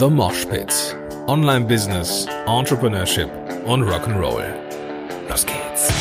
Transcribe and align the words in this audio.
The 0.00 0.08
Mosh 0.08 0.46
Pit. 0.46 0.96
Online 1.26 1.66
Business, 1.66 2.24
Entrepreneurship 2.46 3.28
und 3.66 3.82
Rock'n'Roll. 3.82 4.46
Los 5.28 5.44
geht's. 5.44 5.92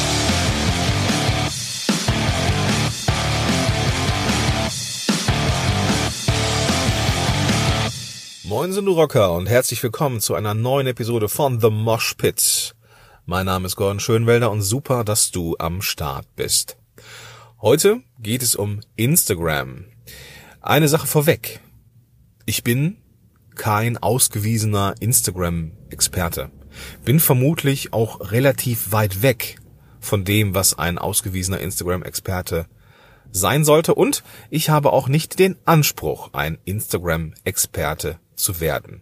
Moin 8.45 8.71
sind 8.71 8.85
du 8.85 8.93
Rocker 8.93 9.33
und 9.33 9.47
herzlich 9.49 9.83
willkommen 9.83 10.21
zu 10.21 10.33
einer 10.33 10.53
neuen 10.53 10.87
Episode 10.87 11.27
von 11.27 11.59
The 11.59 11.69
Mosh 11.69 12.13
Pit. 12.13 12.75
Mein 13.25 13.47
Name 13.47 13.65
ist 13.65 13.75
Gordon 13.75 13.99
Schönwelder 13.99 14.49
und 14.49 14.61
super, 14.61 15.03
dass 15.03 15.31
du 15.31 15.57
am 15.59 15.81
Start 15.81 16.25
bist. 16.37 16.77
Heute 17.61 17.99
geht 18.17 18.43
es 18.43 18.55
um 18.55 18.79
Instagram. 18.95 19.87
Eine 20.61 20.87
Sache 20.87 21.05
vorweg. 21.05 21.59
Ich 22.45 22.63
bin 22.63 22.95
kein 23.59 23.97
ausgewiesener 23.97 24.95
Instagram-Experte. 25.01 26.49
Bin 27.03 27.19
vermutlich 27.19 27.91
auch 27.91 28.31
relativ 28.31 28.93
weit 28.93 29.21
weg 29.21 29.57
von 29.99 30.23
dem, 30.23 30.55
was 30.55 30.79
ein 30.79 30.97
ausgewiesener 30.97 31.59
Instagram-Experte 31.59 32.67
sein 33.31 33.65
sollte. 33.65 33.95
Und 33.95 34.23
ich 34.49 34.69
habe 34.69 34.93
auch 34.93 35.09
nicht 35.09 35.39
den 35.39 35.57
Anspruch, 35.65 36.29
ein 36.31 36.57
Instagram-Experte 36.63 38.19
zu 38.33 38.61
werden. 38.61 39.01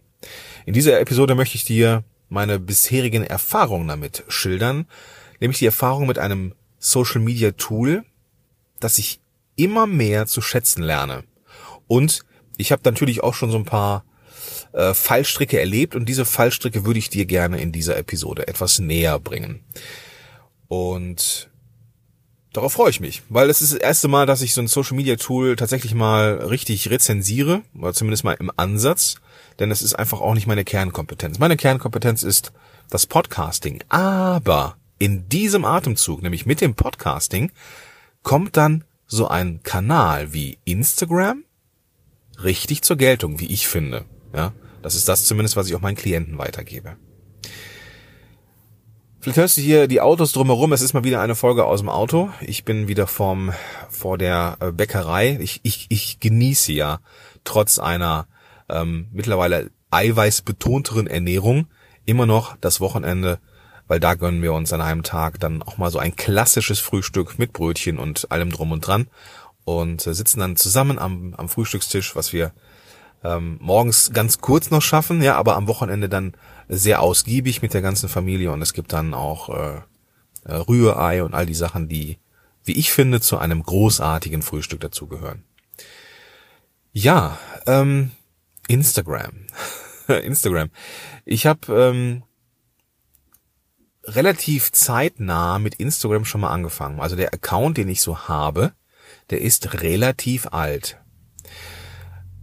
In 0.65 0.73
dieser 0.73 0.99
Episode 0.99 1.35
möchte 1.35 1.55
ich 1.55 1.63
dir 1.63 2.03
meine 2.27 2.59
bisherigen 2.59 3.23
Erfahrungen 3.23 3.87
damit 3.87 4.23
schildern, 4.27 4.87
nämlich 5.39 5.59
die 5.59 5.67
Erfahrung 5.67 6.07
mit 6.07 6.17
einem 6.17 6.55
Social 6.79 7.21
Media 7.21 7.51
Tool, 7.51 8.05
das 8.79 8.97
ich 8.97 9.21
immer 9.55 9.85
mehr 9.85 10.25
zu 10.25 10.41
schätzen 10.41 10.81
lerne. 10.81 11.25
Und 11.85 12.25
ich 12.57 12.71
habe 12.71 12.81
natürlich 12.85 13.21
auch 13.21 13.35
schon 13.35 13.51
so 13.51 13.57
ein 13.57 13.65
paar 13.65 14.03
äh, 14.77 14.93
Fallstricke 14.93 15.59
erlebt 15.59 15.95
und 15.95 16.07
diese 16.07 16.23
Fallstricke 16.23 16.85
würde 16.85 16.99
ich 16.99 17.09
dir 17.09 17.25
gerne 17.25 17.59
in 17.59 17.71
dieser 17.71 17.97
Episode 17.97 18.47
etwas 18.47 18.77
näher 18.77 19.19
bringen. 19.19 19.61
Und 20.67 21.49
darauf 22.53 22.73
freue 22.73 22.91
ich 22.91 22.99
mich, 22.99 23.23
weil 23.29 23.49
es 23.49 23.61
ist 23.61 23.73
das 23.73 23.79
erste 23.79 24.07
Mal, 24.07 24.27
dass 24.27 24.41
ich 24.41 24.53
so 24.53 24.61
ein 24.61 24.67
Social 24.67 24.95
Media 24.95 25.15
Tool 25.15 25.55
tatsächlich 25.55 25.95
mal 25.95 26.35
richtig 26.35 26.91
rezensiere, 26.91 27.63
oder 27.77 27.93
zumindest 27.93 28.23
mal 28.23 28.37
im 28.39 28.51
Ansatz, 28.55 29.15
denn 29.57 29.71
es 29.71 29.81
ist 29.81 29.95
einfach 29.95 30.21
auch 30.21 30.35
nicht 30.35 30.47
meine 30.47 30.63
Kernkompetenz. 30.63 31.39
Meine 31.39 31.57
Kernkompetenz 31.57 32.21
ist 32.21 32.53
das 32.89 33.07
Podcasting, 33.07 33.83
aber 33.89 34.77
in 34.99 35.27
diesem 35.27 35.65
Atemzug, 35.65 36.21
nämlich 36.21 36.45
mit 36.45 36.61
dem 36.61 36.75
Podcasting, 36.75 37.51
kommt 38.21 38.57
dann 38.57 38.83
so 39.07 39.27
ein 39.27 39.61
Kanal 39.63 40.33
wie 40.33 40.59
Instagram 40.65 41.43
richtig 42.43 42.83
zur 42.83 42.97
Geltung, 42.97 43.39
wie 43.39 43.47
ich 43.47 43.67
finde. 43.67 44.05
Ja, 44.35 44.53
das 44.81 44.95
ist 44.95 45.07
das 45.07 45.25
zumindest, 45.25 45.55
was 45.55 45.67
ich 45.67 45.75
auch 45.75 45.81
meinen 45.81 45.95
Klienten 45.95 46.37
weitergebe. 46.37 46.97
Vielleicht 49.19 49.37
hörst 49.39 49.57
du 49.57 49.61
hier 49.61 49.87
die 49.87 49.99
Autos 49.99 50.31
drumherum. 50.31 50.71
Es 50.71 50.81
ist 50.81 50.93
mal 50.93 51.03
wieder 51.03 51.19
eine 51.19 51.35
Folge 51.35 51.65
aus 51.65 51.81
dem 51.81 51.89
Auto. 51.89 52.29
Ich 52.39 52.63
bin 52.63 52.87
wieder 52.87 53.07
vom, 53.07 53.51
vor 53.89 54.17
der 54.17 54.57
äh, 54.61 54.71
Bäckerei. 54.71 55.37
Ich, 55.41 55.59
ich, 55.63 55.87
ich 55.89 56.19
genieße 56.19 56.71
ja 56.71 56.99
trotz 57.43 57.77
einer 57.77 58.27
ähm, 58.69 59.07
mittlerweile 59.11 59.71
eiweißbetonteren 59.91 61.07
Ernährung 61.07 61.67
immer 62.05 62.25
noch 62.25 62.55
das 62.61 62.79
Wochenende, 62.79 63.39
weil 63.87 63.99
da 63.99 64.13
gönnen 64.13 64.41
wir 64.41 64.53
uns 64.53 64.71
an 64.71 64.81
einem 64.81 65.03
Tag 65.03 65.39
dann 65.39 65.61
auch 65.61 65.77
mal 65.77 65.91
so 65.91 65.99
ein 65.99 66.15
klassisches 66.15 66.79
Frühstück 66.79 67.37
mit 67.37 67.53
Brötchen 67.53 67.97
und 67.97 68.31
allem 68.31 68.51
drum 68.51 68.71
und 68.71 68.87
dran 68.87 69.07
und 69.65 70.07
äh, 70.07 70.13
sitzen 70.13 70.39
dann 70.39 70.55
zusammen 70.55 70.99
am, 70.99 71.33
am 71.35 71.49
Frühstückstisch, 71.49 72.15
was 72.15 72.31
wir 72.31 72.53
ähm, 73.27 73.57
morgens 73.61 74.11
ganz 74.13 74.39
kurz 74.39 74.71
noch 74.71 74.81
schaffen, 74.81 75.21
ja, 75.21 75.35
aber 75.35 75.55
am 75.55 75.67
Wochenende 75.67 76.09
dann 76.09 76.33
sehr 76.69 77.01
ausgiebig 77.01 77.61
mit 77.61 77.73
der 77.73 77.81
ganzen 77.81 78.09
Familie 78.09 78.51
und 78.51 78.61
es 78.61 78.73
gibt 78.73 78.93
dann 78.93 79.13
auch 79.13 79.49
äh, 79.49 79.81
äh, 80.45 80.53
Rührei 80.53 81.23
und 81.23 81.33
all 81.33 81.45
die 81.45 81.53
Sachen, 81.53 81.87
die, 81.87 82.17
wie 82.63 82.73
ich 82.73 82.91
finde, 82.91 83.21
zu 83.21 83.37
einem 83.37 83.63
großartigen 83.63 84.41
Frühstück 84.41 84.79
dazugehören. 84.79 85.43
Ja, 86.91 87.37
ähm, 87.65 88.11
Instagram. 88.67 89.47
Instagram. 90.07 90.69
Ich 91.25 91.45
habe 91.45 91.73
ähm, 91.73 92.23
relativ 94.03 94.71
zeitnah 94.71 95.59
mit 95.59 95.75
Instagram 95.75 96.25
schon 96.25 96.41
mal 96.41 96.51
angefangen. 96.51 96.99
Also 96.99 97.15
der 97.15 97.33
Account, 97.33 97.77
den 97.77 97.89
ich 97.89 98.01
so 98.01 98.27
habe, 98.27 98.73
der 99.29 99.41
ist 99.41 99.81
relativ 99.81 100.47
alt 100.47 100.97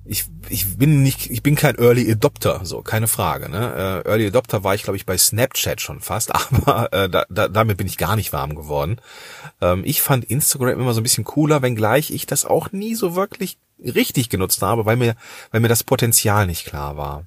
ich, 0.07 0.25
ich 0.51 0.77
bin 0.77 1.03
nicht, 1.03 1.31
ich 1.31 1.43
bin 1.43 1.55
kein 1.55 1.77
Early 1.77 2.11
Adopter, 2.11 2.61
so, 2.65 2.83
keine 2.83 3.09
Frage. 3.09 3.49
Ne? 3.49 4.03
Äh, 4.05 4.09
Early 4.09 4.27
Adopter 4.27 4.63
war 4.63 4.75
ich, 4.75 4.83
glaube 4.83 4.97
ich, 4.97 5.07
bei 5.07 5.17
Snapchat 5.17 5.81
schon 5.81 6.01
fast, 6.01 6.35
aber 6.35 6.93
äh, 6.93 7.09
da, 7.09 7.25
da, 7.31 7.49
damit 7.49 7.79
bin 7.79 7.87
ich 7.87 7.97
gar 7.97 8.17
nicht 8.17 8.33
warm 8.33 8.55
geworden. 8.55 8.99
Ähm, 9.61 9.83
ich 9.85 10.03
fand 10.03 10.25
Instagram 10.25 10.81
immer 10.81 10.93
so 10.93 11.01
ein 11.01 11.05
bisschen 11.05 11.25
cooler, 11.25 11.63
wenngleich 11.63 12.11
ich 12.11 12.27
das 12.27 12.45
auch 12.45 12.73
nie 12.73 12.95
so 12.95 13.17
wirklich 13.17 13.59
richtig 13.79 14.29
genutzt 14.29 14.63
habe, 14.63 14.87
weil 14.87 14.97
mir, 14.97 15.17
weil 15.51 15.61
mir 15.61 15.69
das 15.69 15.85
Potenzial 15.85 16.47
nicht 16.47 16.67
klar 16.67 16.97
war. 16.97 17.25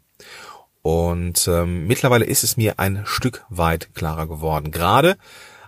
Und 0.84 1.48
ähm, 1.48 1.88
mittlerweile 1.88 2.26
ist 2.26 2.44
es 2.44 2.58
mir 2.58 2.80
ein 2.80 3.02
Stück 3.06 3.46
weit 3.50 3.94
klarer 3.94 4.28
geworden. 4.28 4.72
Gerade 4.72 5.18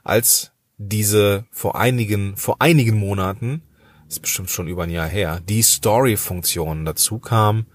als 0.03 0.51
diese 0.77 1.45
vor 1.51 1.75
einigen, 1.75 2.37
vor 2.37 2.57
einigen 2.59 2.97
Monaten 2.97 3.61
ist 4.09 4.21
bestimmt 4.21 4.49
schon 4.49 4.67
über 4.67 4.83
ein 4.83 4.89
Jahr 4.89 5.07
her, 5.07 5.39
die 5.39 5.61
Story-Funktion 5.61 6.83
dazu 6.83 7.19
kam, 7.19 7.67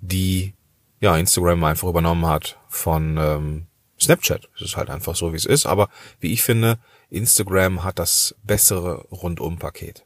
die 0.00 0.54
ja 1.00 1.16
Instagram 1.16 1.64
einfach 1.64 1.88
übernommen 1.88 2.26
hat 2.26 2.58
von 2.68 3.16
ähm, 3.18 3.66
Snapchat. 3.98 4.48
Es 4.54 4.62
ist 4.62 4.76
halt 4.76 4.90
einfach 4.90 5.16
so, 5.16 5.32
wie 5.32 5.36
es 5.36 5.46
ist. 5.46 5.66
Aber 5.66 5.88
wie 6.20 6.32
ich 6.32 6.42
finde, 6.42 6.78
Instagram 7.08 7.82
hat 7.82 7.98
das 7.98 8.34
bessere 8.42 9.06
Rundum-Paket. 9.10 10.04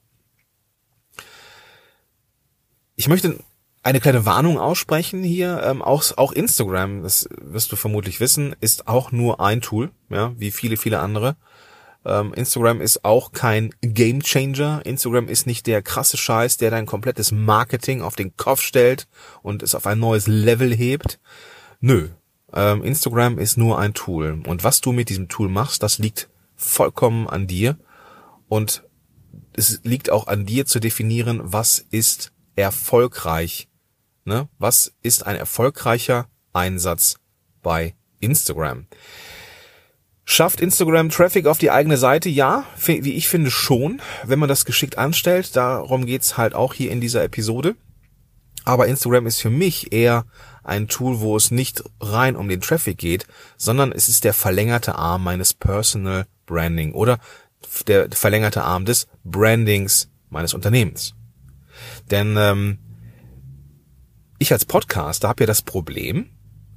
Ich 2.96 3.08
möchte 3.08 3.38
eine 3.82 4.00
kleine 4.00 4.24
Warnung 4.24 4.58
aussprechen 4.58 5.22
hier. 5.24 5.62
Ähm, 5.64 5.82
auch, 5.82 6.04
auch 6.16 6.32
Instagram, 6.32 7.02
das 7.02 7.28
wirst 7.40 7.72
du 7.72 7.76
vermutlich 7.76 8.20
wissen, 8.20 8.54
ist 8.60 8.86
auch 8.86 9.12
nur 9.12 9.40
ein 9.40 9.60
Tool, 9.60 9.90
ja, 10.08 10.32
wie 10.38 10.52
viele, 10.52 10.76
viele 10.76 11.00
andere. 11.00 11.36
Ähm, 12.04 12.34
Instagram 12.34 12.80
ist 12.80 13.04
auch 13.04 13.32
kein 13.32 13.74
Game 13.80 14.22
Changer. 14.22 14.82
Instagram 14.84 15.28
ist 15.28 15.46
nicht 15.46 15.66
der 15.66 15.82
krasse 15.82 16.16
Scheiß, 16.16 16.56
der 16.58 16.70
dein 16.70 16.86
komplettes 16.86 17.32
Marketing 17.32 18.02
auf 18.02 18.16
den 18.16 18.36
Kopf 18.36 18.60
stellt 18.60 19.06
und 19.42 19.62
es 19.62 19.74
auf 19.74 19.86
ein 19.86 19.98
neues 19.98 20.26
Level 20.26 20.74
hebt. 20.74 21.18
Nö. 21.80 22.08
Ähm, 22.52 22.84
Instagram 22.84 23.38
ist 23.38 23.56
nur 23.56 23.78
ein 23.78 23.94
Tool. 23.94 24.42
Und 24.46 24.64
was 24.64 24.80
du 24.80 24.92
mit 24.92 25.08
diesem 25.08 25.28
Tool 25.28 25.48
machst, 25.48 25.82
das 25.82 25.98
liegt 25.98 26.28
vollkommen 26.56 27.28
an 27.28 27.46
dir. 27.46 27.78
Und 28.48 28.84
es 29.54 29.80
liegt 29.82 30.10
auch 30.10 30.26
an 30.26 30.46
dir 30.46 30.66
zu 30.66 30.80
definieren, 30.80 31.40
was 31.42 31.78
ist 31.78 32.32
erfolgreich. 32.56 33.68
Ne? 34.24 34.48
Was 34.58 34.92
ist 35.02 35.26
ein 35.26 35.36
erfolgreicher 35.36 36.28
Einsatz 36.52 37.16
bei 37.62 37.94
Instagram? 38.20 38.86
Schafft 40.26 40.60
Instagram 40.60 41.10
Traffic 41.10 41.46
auf 41.46 41.58
die 41.58 41.70
eigene 41.70 41.98
Seite? 41.98 42.30
Ja, 42.30 42.64
wie 42.86 43.12
ich 43.12 43.28
finde 43.28 43.50
schon, 43.50 44.00
wenn 44.24 44.38
man 44.38 44.48
das 44.48 44.64
geschickt 44.64 44.96
anstellt. 44.96 45.54
Darum 45.54 46.06
geht's 46.06 46.38
halt 46.38 46.54
auch 46.54 46.72
hier 46.72 46.90
in 46.90 47.00
dieser 47.00 47.22
Episode. 47.22 47.76
Aber 48.64 48.86
Instagram 48.86 49.26
ist 49.26 49.42
für 49.42 49.50
mich 49.50 49.92
eher 49.92 50.24
ein 50.62 50.88
Tool, 50.88 51.20
wo 51.20 51.36
es 51.36 51.50
nicht 51.50 51.84
rein 52.00 52.36
um 52.36 52.48
den 52.48 52.62
Traffic 52.62 52.96
geht, 52.96 53.26
sondern 53.58 53.92
es 53.92 54.08
ist 54.08 54.24
der 54.24 54.32
verlängerte 54.32 54.94
Arm 54.94 55.22
meines 55.24 55.52
Personal 55.52 56.26
Branding 56.46 56.92
oder 56.92 57.18
der 57.86 58.10
verlängerte 58.10 58.62
Arm 58.62 58.86
des 58.86 59.06
Brandings 59.24 60.10
meines 60.30 60.54
Unternehmens. 60.54 61.14
Denn 62.10 62.36
ähm, 62.38 62.78
ich 64.38 64.52
als 64.52 64.64
Podcaster 64.64 65.28
habe 65.28 65.42
ja 65.42 65.46
das 65.46 65.62
Problem, 65.62 66.30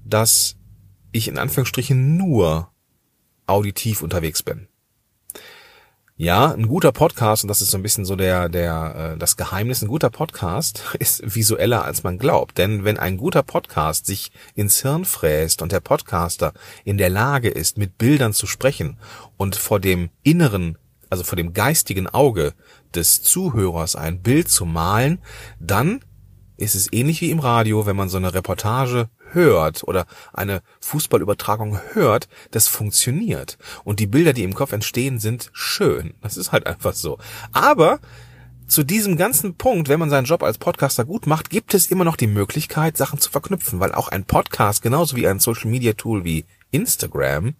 dass 0.03 0.57
ich 1.11 1.29
in 1.29 1.38
Anführungsstrichen 1.38 2.17
nur 2.17 2.71
auditiv 3.47 4.03
unterwegs 4.03 4.44
bin. 4.44 4.67
Ja, 6.19 6.51
ein 6.51 6.67
guter 6.67 6.91
Podcast, 6.91 7.44
und 7.44 7.47
das 7.47 7.61
ist 7.61 7.69
so 7.69 7.77
ein 7.77 7.83
bisschen 7.83 8.03
so 8.03 8.15
der, 8.15 8.49
der, 8.49 9.13
äh, 9.13 9.17
das 9.19 9.38
Geheimnis, 9.38 9.83
ein 9.83 9.88
guter 9.88 10.09
Podcast 10.09 10.83
ist 10.99 11.21
visueller 11.35 11.85
als 11.85 12.01
man 12.01 12.17
glaubt. 12.17 12.57
Denn 12.57 12.83
wenn 12.83 12.97
ein 12.97 13.17
guter 13.17 13.44
Podcast 13.44 14.07
sich 14.07 14.31
ins 14.55 14.81
Hirn 14.81 15.05
fräst 15.05 15.61
und 15.61 15.71
der 15.71 15.79
Podcaster 15.79 16.53
in 16.83 16.97
der 16.97 17.09
Lage 17.09 17.49
ist, 17.49 17.77
mit 17.77 17.99
Bildern 17.99 18.33
zu 18.33 18.47
sprechen 18.47 18.97
und 19.38 19.55
vor 19.55 19.79
dem 19.79 20.09
inneren, 20.23 20.79
also 21.11 21.23
vor 21.23 21.35
dem 21.35 21.53
geistigen 21.53 22.07
Auge 22.07 22.55
des 22.95 23.21
Zuhörers 23.21 23.95
ein 23.95 24.23
Bild 24.23 24.49
zu 24.49 24.65
malen, 24.65 25.19
dann 25.59 25.99
ist 26.57 26.73
es 26.73 26.91
ähnlich 26.91 27.21
wie 27.21 27.29
im 27.29 27.39
Radio, 27.39 27.85
wenn 27.85 27.95
man 27.95 28.09
so 28.09 28.17
eine 28.17 28.33
Reportage 28.33 29.07
hört 29.31 29.83
oder 29.83 30.06
eine 30.33 30.62
Fußballübertragung 30.81 31.79
hört, 31.94 32.27
das 32.51 32.68
funktioniert. 32.68 33.57
Und 33.83 34.00
die 34.00 34.07
Bilder, 34.07 34.33
die 34.33 34.44
im 34.44 34.53
Kopf 34.53 34.71
entstehen, 34.71 35.19
sind 35.19 35.50
schön. 35.53 36.13
Das 36.21 36.38
ist 36.38 36.51
halt 36.51 36.68
einfach 36.68 36.94
so. 36.94 37.18
Aber 37.51 38.00
zu 38.68 38.83
diesem 38.83 39.15
ganzen 39.18 39.56
Punkt, 39.56 39.88
wenn 39.88 40.00
man 40.00 40.09
seinen 40.09 40.25
Job 40.25 40.44
als 40.44 40.57
Podcaster 40.57 41.06
gut 41.06 41.25
macht, 41.25 41.50
gibt 41.50 41.74
es 41.74 41.88
immer 41.88 42.03
noch 42.03 42.18
die 42.18 42.27
Möglichkeit, 42.27 42.97
Sachen 42.97 43.19
zu 43.19 43.31
verknüpfen, 43.31 43.79
weil 43.79 43.94
auch 43.94 44.09
ein 44.09 44.25
Podcast, 44.25 44.81
genauso 44.81 45.15
wie 45.15 45.27
ein 45.27 45.39
Social 45.39 45.69
Media 45.69 45.94
Tool 45.94 46.25
wie 46.25 46.45
Instagram, 46.71 47.56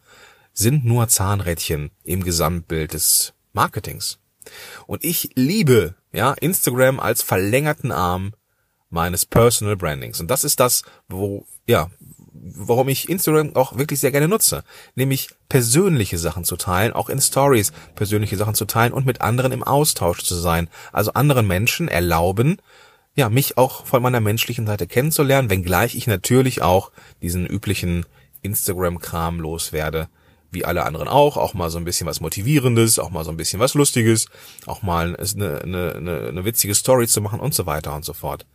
sind 0.54 0.86
nur 0.86 1.08
Zahnrädchen 1.08 1.92
im 2.04 2.24
Gesamtbild 2.24 2.94
des 2.94 3.34
Marketings. 3.54 4.20
Und 4.86 5.04
ich 5.04 5.32
liebe, 5.36 5.96
ja, 6.12 6.34
Instagram 6.34 7.00
als 7.00 7.22
verlängerten 7.22 7.92
Arm 7.92 8.34
meines 8.90 9.26
Personal 9.26 9.76
Brandings. 9.76 10.20
Und 10.20 10.30
das 10.30 10.44
ist 10.44 10.60
das, 10.60 10.84
wo, 11.08 11.46
ja, 11.68 11.90
warum 12.34 12.90
ich 12.90 13.10
Instagram 13.10 13.56
auch 13.56 13.78
wirklich 13.78 14.00
sehr 14.00 14.12
gerne 14.12 14.28
nutze. 14.28 14.64
Nämlich 14.96 15.30
persönliche 15.50 16.18
Sachen 16.18 16.44
zu 16.44 16.56
teilen, 16.56 16.94
auch 16.94 17.10
in 17.10 17.22
Stories 17.22 17.72
persönliche 17.96 18.38
Sachen 18.38 18.56
zu 18.56 18.66
teilen 18.66 18.94
und 18.94 19.06
mit 19.06 19.22
anderen 19.22 19.52
im 19.52 19.64
Austausch 19.64 20.24
zu 20.24 20.36
sein. 20.36 20.70
Also 20.92 21.14
anderen 21.14 21.48
Menschen 21.48 21.88
erlauben, 21.88 22.58
ja, 23.16 23.30
mich 23.30 23.58
auch 23.58 23.86
von 23.86 24.04
meiner 24.04 24.20
menschlichen 24.20 24.68
Seite 24.68 24.86
kennenzulernen, 24.86 25.50
wenngleich 25.50 25.96
ich 25.96 26.06
natürlich 26.06 26.62
auch 26.62 26.92
diesen 27.22 27.48
üblichen 27.48 28.06
Instagram-Kram 28.44 29.40
loswerde, 29.40 30.08
wie 30.52 30.66
alle 30.66 30.86
anderen 30.86 31.08
auch, 31.08 31.38
auch 31.38 31.54
mal 31.54 31.70
so 31.70 31.78
ein 31.78 31.86
bisschen 31.86 32.08
was 32.08 32.22
Motivierendes, 32.22 33.00
auch 33.00 33.10
mal 33.10 33.26
so 33.26 33.32
ein 33.32 33.38
bisschen 33.38 33.60
was 33.60 33.74
Lustiges, 33.74 34.28
auch 34.66 34.82
mal 34.82 35.16
eine, 35.16 35.62
eine, 35.62 35.96
eine, 35.96 36.28
eine 36.28 36.46
witzige 36.46 36.76
Story 36.76 37.08
zu 37.08 37.22
machen 37.22 37.40
und 37.40 37.54
so 37.54 37.66
weiter 37.66 37.94
und 37.96 38.06
so 38.06 38.14
fort. 38.14 38.46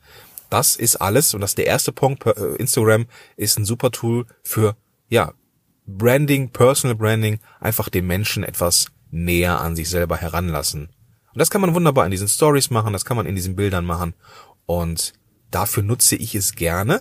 Das 0.51 0.77
ist 0.77 0.97
alles 0.97 1.35
und 1.35 1.41
das 1.41 1.53
ist 1.53 1.59
der 1.59 1.67
erste 1.67 1.93
Punkt. 1.93 2.27
Äh, 2.27 2.57
Instagram 2.57 3.07
ist 3.37 3.59
ein 3.59 3.65
super 3.65 3.91
Tool 3.91 4.27
für, 4.43 4.77
ja, 5.09 5.33
Branding, 5.87 6.51
Personal 6.51 6.95
Branding, 6.95 7.41
einfach 7.61 7.89
den 7.89 8.07
Menschen 8.07 8.45
etwas 8.45 8.87
näher 9.11 9.61
an 9.61 9.77
sich 9.77 9.89
selber 9.89 10.17
heranlassen. 10.17 10.91
Und 11.33 11.39
das 11.39 11.51
kann 11.51 11.61
man 11.61 11.75
wunderbar 11.75 12.05
in 12.05 12.11
diesen 12.11 12.29
Stories 12.29 12.71
machen, 12.71 12.93
das 12.93 13.05
kann 13.05 13.17
man 13.17 13.27
in 13.27 13.35
diesen 13.35 13.57
Bildern 13.57 13.85
machen 13.85 14.15
und 14.67 15.15
dafür 15.51 15.83
nutze 15.83 16.17
ich 16.17 16.35
es 16.35 16.55
gerne. 16.55 17.01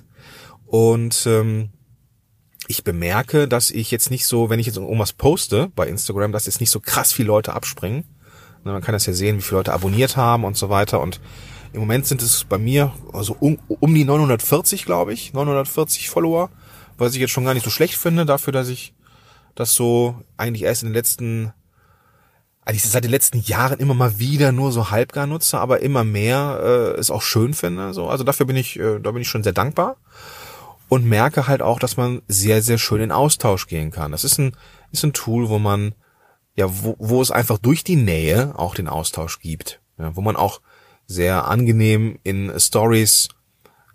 Und 0.65 1.25
ähm, 1.25 1.71
ich 2.71 2.83
bemerke, 2.83 3.47
dass 3.47 3.69
ich 3.69 3.91
jetzt 3.91 4.09
nicht 4.09 4.25
so, 4.25 4.49
wenn 4.49 4.59
ich 4.59 4.65
jetzt 4.65 4.77
irgendwas 4.77 5.13
poste 5.13 5.71
bei 5.75 5.87
Instagram, 5.87 6.31
dass 6.31 6.47
jetzt 6.47 6.59
nicht 6.59 6.71
so 6.71 6.79
krass 6.79 7.13
viele 7.13 7.27
Leute 7.27 7.53
abspringen. 7.53 8.03
Man 8.63 8.81
kann 8.81 8.93
das 8.93 9.05
ja 9.05 9.13
sehen, 9.13 9.37
wie 9.37 9.41
viele 9.41 9.59
Leute 9.59 9.73
abonniert 9.73 10.17
haben 10.17 10.43
und 10.43 10.57
so 10.57 10.69
weiter. 10.69 11.01
Und 11.01 11.19
im 11.73 11.79
Moment 11.79 12.05
sind 12.07 12.21
es 12.21 12.43
bei 12.43 12.57
mir 12.57 12.93
also 13.13 13.35
um, 13.39 13.59
um 13.67 13.93
die 13.93 14.05
940, 14.05 14.85
glaube 14.85 15.13
ich, 15.13 15.33
940 15.33 16.09
Follower, 16.09 16.49
was 16.97 17.13
ich 17.13 17.21
jetzt 17.21 17.31
schon 17.31 17.45
gar 17.45 17.53
nicht 17.53 17.63
so 17.63 17.69
schlecht 17.69 17.95
finde, 17.95 18.25
dafür, 18.25 18.53
dass 18.53 18.69
ich 18.69 18.93
das 19.55 19.73
so 19.73 20.15
eigentlich 20.37 20.63
erst 20.63 20.83
in 20.83 20.89
den 20.89 20.93
letzten, 20.93 21.53
eigentlich 22.63 22.83
seit 22.83 23.03
den 23.03 23.11
letzten 23.11 23.39
Jahren 23.39 23.79
immer 23.79 23.93
mal 23.93 24.19
wieder 24.19 24.51
nur 24.51 24.71
so 24.71 24.91
halbgar 24.91 25.27
nutze, 25.27 25.59
aber 25.59 25.81
immer 25.81 26.03
mehr 26.03 26.59
äh, 26.63 26.99
es 26.99 27.11
auch 27.11 27.21
schön 27.21 27.53
finde. 27.53 27.93
So, 27.93 28.07
also 28.07 28.23
dafür 28.23 28.45
bin 28.45 28.55
ich, 28.55 28.79
äh, 28.79 28.99
da 28.99 29.11
bin 29.11 29.21
ich 29.21 29.29
schon 29.29 29.43
sehr 29.43 29.53
dankbar 29.53 29.97
und 30.91 31.05
merke 31.05 31.47
halt 31.47 31.61
auch, 31.61 31.79
dass 31.79 31.95
man 31.95 32.21
sehr, 32.27 32.61
sehr 32.61 32.77
schön 32.77 32.99
in 32.99 33.13
Austausch 33.13 33.67
gehen 33.67 33.91
kann. 33.91 34.11
Das 34.11 34.25
ist 34.25 34.37
ein, 34.39 34.57
ist 34.91 35.05
ein 35.05 35.13
Tool, 35.13 35.47
wo 35.47 35.57
man 35.57 35.95
ja, 36.53 36.65
wo, 36.83 36.97
wo 36.99 37.21
es 37.21 37.31
einfach 37.31 37.59
durch 37.59 37.85
die 37.85 37.95
Nähe 37.95 38.59
auch 38.59 38.75
den 38.75 38.89
Austausch 38.89 39.39
gibt, 39.39 39.79
ja, 39.97 40.13
wo 40.17 40.19
man 40.19 40.35
auch 40.35 40.59
sehr 41.07 41.47
angenehm 41.47 42.19
in 42.23 42.51
Stories 42.59 43.29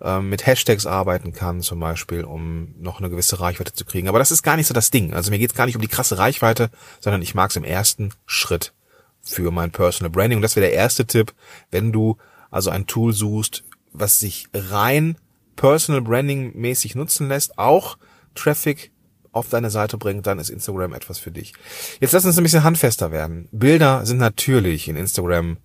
äh, 0.00 0.20
mit 0.20 0.46
Hashtags 0.46 0.86
arbeiten 0.86 1.34
kann, 1.34 1.60
zum 1.60 1.80
Beispiel, 1.80 2.24
um 2.24 2.74
noch 2.78 2.98
eine 2.98 3.10
gewisse 3.10 3.40
Reichweite 3.40 3.74
zu 3.74 3.84
kriegen. 3.84 4.08
Aber 4.08 4.18
das 4.18 4.30
ist 4.30 4.42
gar 4.42 4.56
nicht 4.56 4.66
so 4.66 4.72
das 4.72 4.90
Ding. 4.90 5.12
Also 5.12 5.30
mir 5.30 5.38
geht 5.38 5.50
es 5.50 5.56
gar 5.56 5.66
nicht 5.66 5.76
um 5.76 5.82
die 5.82 5.88
krasse 5.88 6.16
Reichweite, 6.16 6.70
sondern 7.00 7.20
ich 7.20 7.34
mag 7.34 7.50
es 7.50 7.56
im 7.56 7.64
ersten 7.64 8.14
Schritt 8.24 8.72
für 9.20 9.50
mein 9.50 9.70
Personal 9.70 10.08
Branding. 10.10 10.38
Und 10.38 10.42
das 10.42 10.56
wäre 10.56 10.64
der 10.64 10.74
erste 10.74 11.04
Tipp, 11.04 11.34
wenn 11.70 11.92
du 11.92 12.16
also 12.50 12.70
ein 12.70 12.86
Tool 12.86 13.12
suchst, 13.12 13.64
was 13.92 14.18
sich 14.18 14.48
rein 14.54 15.18
Personal 15.56 16.02
Branding 16.02 16.52
mäßig 16.54 16.94
nutzen 16.94 17.28
lässt, 17.28 17.58
auch 17.58 17.98
Traffic 18.34 18.92
auf 19.32 19.48
deine 19.48 19.70
Seite 19.70 19.98
bringt, 19.98 20.26
dann 20.26 20.38
ist 20.38 20.48
Instagram 20.50 20.94
etwas 20.94 21.18
für 21.18 21.30
dich. 21.30 21.52
Jetzt 22.00 22.12
lass 22.12 22.24
uns 22.24 22.38
ein 22.38 22.42
bisschen 22.42 22.64
handfester 22.64 23.12
werden. 23.12 23.48
Bilder 23.52 24.06
sind 24.06 24.18
natürlich 24.18 24.88
in 24.88 24.96
Instagram 24.96 25.58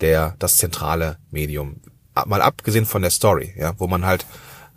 der 0.00 0.34
das 0.38 0.56
zentrale 0.56 1.18
Medium. 1.30 1.80
Mal 2.26 2.42
abgesehen 2.42 2.86
von 2.86 3.02
der 3.02 3.10
Story, 3.10 3.52
ja, 3.56 3.74
wo 3.78 3.86
man 3.86 4.04
halt 4.04 4.26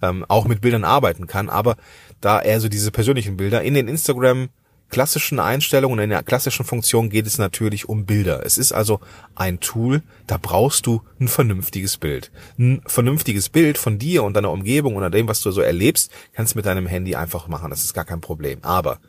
ähm, 0.01 0.25
auch 0.27 0.45
mit 0.45 0.61
Bildern 0.61 0.83
arbeiten 0.83 1.27
kann, 1.27 1.49
aber 1.49 1.77
da 2.21 2.41
eher 2.41 2.59
so 2.59 2.69
diese 2.69 2.91
persönlichen 2.91 3.37
Bilder 3.37 3.63
in 3.63 3.73
den 3.73 3.87
Instagram 3.87 4.49
klassischen 4.93 5.39
Einstellungen, 5.39 5.99
in 5.99 6.11
der 6.11 6.21
klassischen 6.21 6.65
Funktion 6.65 7.09
geht 7.09 7.25
es 7.25 7.39
natürlich 7.39 7.89
um 7.89 8.05
Bilder. 8.05 8.45
Es 8.45 8.59
ist 8.59 8.71
also 8.71 8.99
ein 9.33 9.59
Tool, 9.59 10.03
da 10.27 10.37
brauchst 10.37 10.85
du 10.85 11.01
ein 11.19 11.27
vernünftiges 11.27 11.97
Bild. 11.97 12.31
Ein 12.59 12.83
vernünftiges 12.85 13.49
Bild 13.49 13.79
von 13.79 13.97
dir 13.97 14.23
und 14.23 14.35
deiner 14.35 14.51
Umgebung 14.51 14.95
oder 14.95 15.09
dem, 15.09 15.27
was 15.27 15.41
du 15.41 15.49
so 15.49 15.61
erlebst, 15.61 16.11
kannst 16.33 16.53
du 16.53 16.59
mit 16.59 16.67
deinem 16.67 16.85
Handy 16.85 17.15
einfach 17.15 17.47
machen. 17.47 17.71
Das 17.71 17.83
ist 17.83 17.95
gar 17.95 18.05
kein 18.05 18.21
Problem. 18.21 18.59
Aber, 18.61 18.99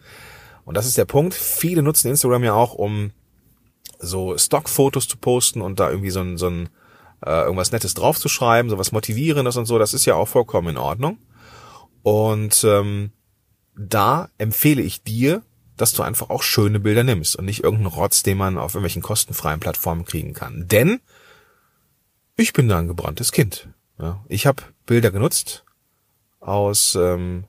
und 0.65 0.75
das 0.75 0.87
ist 0.87 0.97
der 0.97 1.05
Punkt, 1.05 1.35
viele 1.35 1.83
nutzen 1.83 2.09
Instagram 2.09 2.45
ja 2.45 2.55
auch, 2.55 2.73
um 2.73 3.13
so 3.99 4.39
Stockfotos 4.39 5.07
zu 5.07 5.19
posten 5.19 5.61
und 5.61 5.81
da 5.81 5.91
irgendwie 5.91 6.11
so 6.11 6.21
ein, 6.21 6.39
so 6.39 6.49
ein 6.49 6.71
äh, 7.27 7.43
irgendwas 7.43 7.73
Nettes 7.73 7.93
draufzuschreiben, 7.93 8.71
so 8.71 8.79
was 8.79 8.91
Motivierendes 8.91 9.59
und 9.59 9.67
so, 9.67 9.79
das 9.79 9.93
ist 9.93 10.07
ja 10.07 10.15
auch 10.15 10.29
vollkommen 10.29 10.69
in 10.69 10.77
Ordnung. 10.79 11.19
Und 12.03 12.65
ähm, 12.65 13.13
da 13.77 14.31
empfehle 14.39 14.81
ich 14.81 15.03
dir, 15.03 15.43
dass 15.77 15.93
du 15.93 16.03
einfach 16.03 16.31
auch 16.31 16.43
schöne 16.43 16.81
Bilder 16.81 17.05
nimmst 17.05 17.37
und 17.37 17.45
nicht 17.45 17.63
irgendeinen 17.65 17.95
Rotz, 17.95 18.23
den 18.23 18.39
man 18.39 18.59
auf 18.59 18.75
irgendwelchen 18.75 19.03
kostenfreien 19.03 19.61
Plattformen 19.61 20.05
kriegen 20.05 20.33
kann. 20.33 20.69
Denn 20.69 21.01
ich 22.37 22.53
bin 22.53 22.69
da 22.69 22.79
ein 22.79 22.89
gebranntes 22.89 23.33
Kind. 23.33 23.69
Ja, 23.99 24.25
ich 24.29 24.47
habe 24.47 24.63
Bilder 24.87 25.11
genutzt 25.11 25.65
aus 26.41 26.95
ähm, 26.95 27.45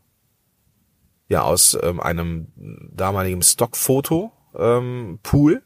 ja 1.27 1.42
aus 1.42 1.77
ähm, 1.81 2.00
einem 2.00 2.48
damaligen 2.92 3.42
Stockfoto 3.42 4.31
ähm, 4.57 5.19
Pool 5.24 5.63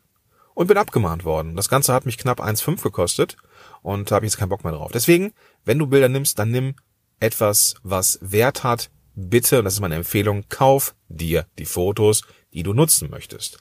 und 0.53 0.67
bin 0.67 0.77
abgemahnt 0.77 1.25
worden. 1.25 1.55
Das 1.55 1.69
Ganze 1.69 1.93
hat 1.93 2.05
mich 2.05 2.17
knapp 2.17 2.41
1,5 2.41 2.81
gekostet 2.81 3.37
und 3.81 4.11
habe 4.11 4.25
jetzt 4.25 4.37
keinen 4.37 4.49
Bock 4.49 4.63
mehr 4.63 4.73
drauf. 4.73 4.91
Deswegen, 4.91 5.33
wenn 5.65 5.79
du 5.79 5.87
Bilder 5.87 6.09
nimmst, 6.09 6.39
dann 6.39 6.51
nimm 6.51 6.75
etwas, 7.19 7.75
was 7.83 8.19
Wert 8.21 8.63
hat. 8.63 8.89
Bitte, 9.15 9.59
und 9.59 9.65
das 9.65 9.73
ist 9.73 9.79
meine 9.81 9.95
Empfehlung, 9.95 10.45
kauf 10.49 10.95
dir 11.09 11.45
die 11.57 11.65
Fotos, 11.65 12.23
die 12.53 12.63
du 12.63 12.73
nutzen 12.73 13.09
möchtest. 13.09 13.59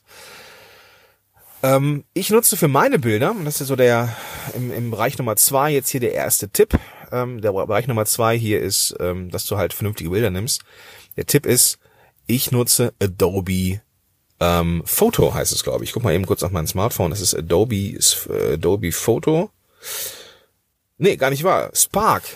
Ähm, 1.62 2.05
ich 2.14 2.31
nutze 2.31 2.56
für 2.56 2.69
meine 2.69 2.99
Bilder, 2.99 3.32
und 3.32 3.44
das 3.44 3.61
ist 3.61 3.69
so 3.69 3.76
der 3.76 4.14
im, 4.55 4.73
im 4.73 4.90
Bereich 4.90 5.19
Nummer 5.19 5.37
zwei 5.37 5.73
jetzt 5.73 5.90
hier 5.90 6.00
der 6.00 6.14
erste 6.14 6.49
Tipp. 6.49 6.79
Ähm, 7.11 7.40
der 7.40 7.52
Bereich 7.52 7.88
Nummer 7.88 8.05
zwei 8.05 8.38
hier 8.38 8.61
ist, 8.61 8.94
ähm, 9.00 9.31
dass 9.31 9.46
du 9.46 9.56
halt 9.56 9.73
vernünftige 9.73 10.11
Bilder 10.11 10.31
nimmst. 10.31 10.62
Der 11.17 11.26
Tipp 11.26 11.46
ist, 11.46 11.79
ich 12.27 12.53
nutze 12.53 12.93
Adobe 13.03 13.81
ähm, 14.41 14.82
Photo 14.84 15.34
heißt 15.34 15.53
es, 15.53 15.65
glaube 15.65 15.84
ich. 15.84 15.93
guck 15.93 16.05
mal 16.05 16.15
eben 16.15 16.27
kurz 16.27 16.43
auf 16.43 16.53
mein 16.53 16.67
Smartphone. 16.67 17.10
Das 17.10 17.20
ist 17.20 17.34
Adobe, 17.34 17.77
äh, 17.77 18.55
Adobe 18.55 18.93
Photo. 18.93 19.51
Nee, 20.96 21.17
gar 21.17 21.31
nicht 21.31 21.44
wahr. 21.44 21.70
Spark. 21.74 22.22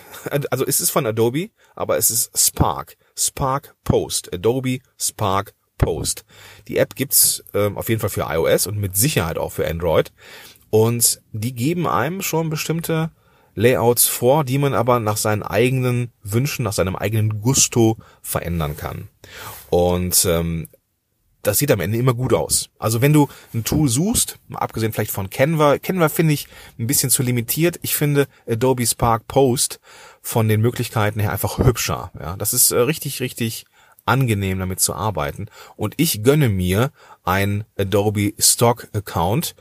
Also 0.51 0.65
es 0.65 0.79
ist 0.79 0.89
von 0.89 1.05
Adobe, 1.05 1.49
aber 1.75 1.97
es 1.97 2.09
ist 2.09 2.31
Spark. 2.37 2.95
Spark 3.13 3.75
Post. 3.83 4.33
Adobe 4.33 4.79
Spark 4.97 5.53
Post. 5.83 6.25
Die 6.67 6.77
App 6.77 6.95
gibt's 6.95 7.43
ähm, 7.53 7.77
auf 7.77 7.89
jeden 7.89 8.01
Fall 8.01 8.09
für 8.09 8.27
iOS 8.29 8.67
und 8.67 8.77
mit 8.77 8.95
Sicherheit 8.95 9.37
auch 9.37 9.51
für 9.51 9.67
Android. 9.67 10.11
Und 10.69 11.21
die 11.31 11.53
geben 11.53 11.87
einem 11.87 12.21
schon 12.21 12.49
bestimmte 12.49 13.11
Layouts 13.55 14.07
vor, 14.07 14.43
die 14.43 14.57
man 14.57 14.73
aber 14.73 14.99
nach 14.99 15.17
seinen 15.17 15.43
eigenen 15.43 16.11
Wünschen, 16.23 16.63
nach 16.63 16.73
seinem 16.73 16.95
eigenen 16.95 17.41
Gusto 17.41 17.97
verändern 18.21 18.75
kann. 18.75 19.09
Und 19.69 20.25
ähm, 20.25 20.67
das 21.43 21.57
sieht 21.57 21.71
am 21.71 21.81
Ende 21.81 21.97
immer 21.97 22.13
gut 22.13 22.33
aus. 22.33 22.69
Also 22.79 23.01
wenn 23.01 23.13
du 23.13 23.27
ein 23.53 23.65
Tool 23.65 23.89
suchst, 23.89 24.39
abgesehen 24.53 24.93
vielleicht 24.93 25.11
von 25.11 25.29
Canva, 25.29 25.77
Canva 25.77 26.09
finde 26.09 26.33
ich 26.33 26.47
ein 26.79 26.87
bisschen 26.87 27.09
zu 27.09 27.21
limitiert. 27.21 27.79
Ich 27.81 27.95
finde 27.95 28.27
Adobe 28.47 28.87
Spark 28.87 29.27
Post 29.27 29.79
von 30.21 30.47
den 30.47 30.61
Möglichkeiten 30.61 31.19
her 31.19 31.33
einfach 31.33 31.57
hübscher. 31.59 32.11
Ja, 32.19 32.37
das 32.37 32.53
ist 32.53 32.71
äh, 32.71 32.77
richtig, 32.77 33.19
richtig 33.19 33.65
angenehm 34.05 34.59
damit 34.59 34.79
zu 34.79 34.93
arbeiten. 34.93 35.47
Und 35.75 35.95
ich 35.97 36.23
gönne 36.23 36.49
mir 36.49 36.91
ein 37.23 37.65
Adobe 37.77 38.33
Stock 38.37 38.87
Account. 38.93 39.55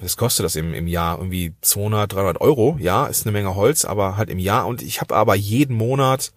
Was 0.00 0.16
kostet 0.16 0.44
das 0.44 0.56
im, 0.56 0.74
im 0.74 0.86
Jahr? 0.86 1.18
Irgendwie 1.18 1.54
200, 1.60 2.12
300 2.12 2.40
Euro. 2.40 2.76
Ja, 2.80 3.06
ist 3.06 3.26
eine 3.26 3.32
Menge 3.32 3.54
Holz, 3.54 3.84
aber 3.84 4.16
halt 4.16 4.30
im 4.30 4.38
Jahr. 4.38 4.66
Und 4.66 4.82
ich 4.82 5.00
habe 5.00 5.16
aber 5.16 5.34
jeden 5.34 5.76
Monat 5.76 6.32